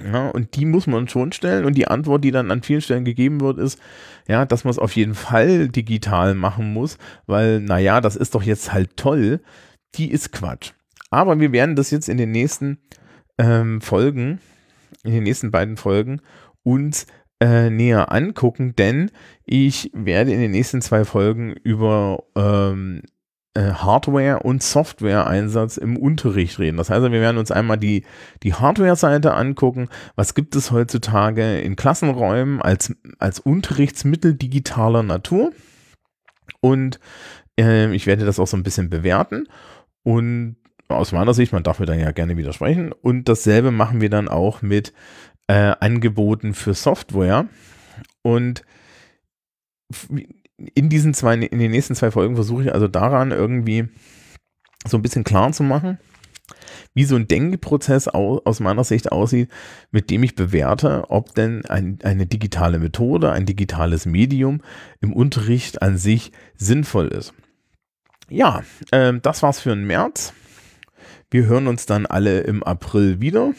Ja, 0.00 0.28
und 0.28 0.54
die 0.54 0.64
muss 0.64 0.86
man 0.86 1.08
schon 1.08 1.32
stellen. 1.32 1.64
Und 1.64 1.74
die 1.74 1.88
Antwort, 1.88 2.22
die 2.22 2.30
dann 2.30 2.52
an 2.52 2.62
vielen 2.62 2.80
Stellen 2.80 3.04
gegeben 3.04 3.40
wird, 3.40 3.58
ist, 3.58 3.80
ja, 4.28 4.44
dass 4.46 4.62
man 4.62 4.70
es 4.70 4.78
auf 4.78 4.94
jeden 4.94 5.14
Fall 5.14 5.68
digital 5.68 6.34
machen 6.34 6.72
muss, 6.72 6.98
weil, 7.26 7.60
naja, 7.60 8.00
das 8.00 8.14
ist 8.14 8.34
doch 8.34 8.42
jetzt 8.42 8.72
halt 8.72 8.96
toll. 8.96 9.40
Die 9.96 10.10
ist 10.10 10.32
Quatsch. 10.32 10.72
Aber 11.10 11.40
wir 11.40 11.52
werden 11.52 11.74
das 11.74 11.90
jetzt 11.90 12.08
in 12.08 12.16
den 12.16 12.30
nächsten 12.30 12.78
ähm, 13.38 13.80
Folgen, 13.80 14.40
in 15.02 15.12
den 15.12 15.24
nächsten 15.24 15.50
beiden 15.50 15.76
Folgen 15.76 16.20
uns 16.62 17.06
äh, 17.40 17.70
näher 17.70 18.12
angucken, 18.12 18.74
denn 18.76 19.10
ich 19.44 19.90
werde 19.94 20.32
in 20.32 20.40
den 20.40 20.50
nächsten 20.50 20.82
zwei 20.82 21.04
Folgen 21.04 21.52
über 21.52 22.24
ähm, 22.34 23.02
äh, 23.54 23.72
Hardware- 23.72 24.40
und 24.40 24.62
Software-Einsatz 24.62 25.78
im 25.78 25.96
Unterricht 25.96 26.58
reden. 26.58 26.76
Das 26.76 26.90
heißt, 26.90 27.02
wir 27.02 27.10
werden 27.10 27.38
uns 27.38 27.50
einmal 27.50 27.78
die, 27.78 28.04
die 28.42 28.54
Hardware-Seite 28.54 29.34
angucken. 29.34 29.88
Was 30.14 30.34
gibt 30.34 30.54
es 30.54 30.70
heutzutage 30.70 31.58
in 31.60 31.74
Klassenräumen 31.74 32.62
als, 32.62 32.94
als 33.18 33.40
Unterrichtsmittel 33.40 34.34
digitaler 34.34 35.02
Natur? 35.02 35.52
Und 36.60 37.00
äh, 37.58 37.92
ich 37.94 38.06
werde 38.06 38.24
das 38.24 38.38
auch 38.38 38.46
so 38.46 38.56
ein 38.56 38.62
bisschen 38.62 38.90
bewerten. 38.90 39.48
Und 40.04 40.56
aus 40.88 41.12
meiner 41.12 41.34
Sicht, 41.34 41.52
man 41.52 41.62
darf 41.62 41.80
mir 41.80 41.86
dann 41.86 41.98
ja 41.98 42.12
gerne 42.12 42.36
widersprechen. 42.36 42.92
Und 42.92 43.28
dasselbe 43.28 43.70
machen 43.70 44.00
wir 44.00 44.10
dann 44.10 44.28
auch 44.28 44.62
mit 44.62 44.92
äh, 45.48 45.74
Angeboten 45.80 46.54
für 46.54 46.74
Software. 46.74 47.48
Und 48.22 48.62
in 50.74 50.88
diesen 50.88 51.14
zwei, 51.14 51.34
in 51.34 51.58
den 51.58 51.70
nächsten 51.70 51.94
zwei 51.94 52.10
Folgen 52.10 52.36
versuche 52.36 52.64
ich 52.64 52.74
also 52.74 52.88
daran 52.88 53.32
irgendwie 53.32 53.88
so 54.86 54.96
ein 54.96 55.02
bisschen 55.02 55.24
klar 55.24 55.52
zu 55.52 55.62
machen, 55.62 55.98
wie 56.94 57.04
so 57.04 57.16
ein 57.16 57.28
Denkprozess 57.28 58.08
aus 58.08 58.60
meiner 58.60 58.84
Sicht 58.84 59.12
aussieht, 59.12 59.50
mit 59.90 60.10
dem 60.10 60.22
ich 60.22 60.34
bewerte, 60.34 61.04
ob 61.08 61.34
denn 61.34 61.64
ein, 61.66 61.98
eine 62.02 62.26
digitale 62.26 62.78
Methode, 62.78 63.32
ein 63.32 63.46
digitales 63.46 64.06
Medium 64.06 64.62
im 65.00 65.12
Unterricht 65.12 65.82
an 65.82 65.96
sich 65.96 66.32
sinnvoll 66.56 67.08
ist. 67.08 67.34
Ja, 68.28 68.62
äh, 68.90 69.14
das 69.20 69.42
war's 69.42 69.60
für 69.60 69.70
den 69.70 69.86
März. 69.86 70.32
Wir 71.30 71.46
hören 71.46 71.66
uns 71.66 71.86
dann 71.86 72.06
alle 72.06 72.40
im 72.40 72.62
April 72.62 73.20
wieder. 73.20 73.52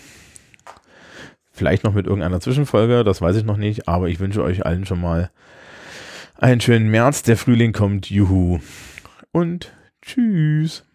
Vielleicht 1.59 1.83
noch 1.83 1.93
mit 1.93 2.07
irgendeiner 2.07 2.39
Zwischenfolge, 2.39 3.03
das 3.03 3.21
weiß 3.21 3.35
ich 3.35 3.43
noch 3.43 3.57
nicht, 3.57 3.89
aber 3.89 4.07
ich 4.07 4.21
wünsche 4.21 4.41
euch 4.41 4.65
allen 4.65 4.85
schon 4.85 5.01
mal 5.01 5.29
einen 6.37 6.61
schönen 6.61 6.87
März. 6.87 7.21
Der 7.23 7.35
Frühling 7.35 7.73
kommt, 7.73 8.09
juhu. 8.09 8.59
Und 9.33 9.73
tschüss. 10.01 10.85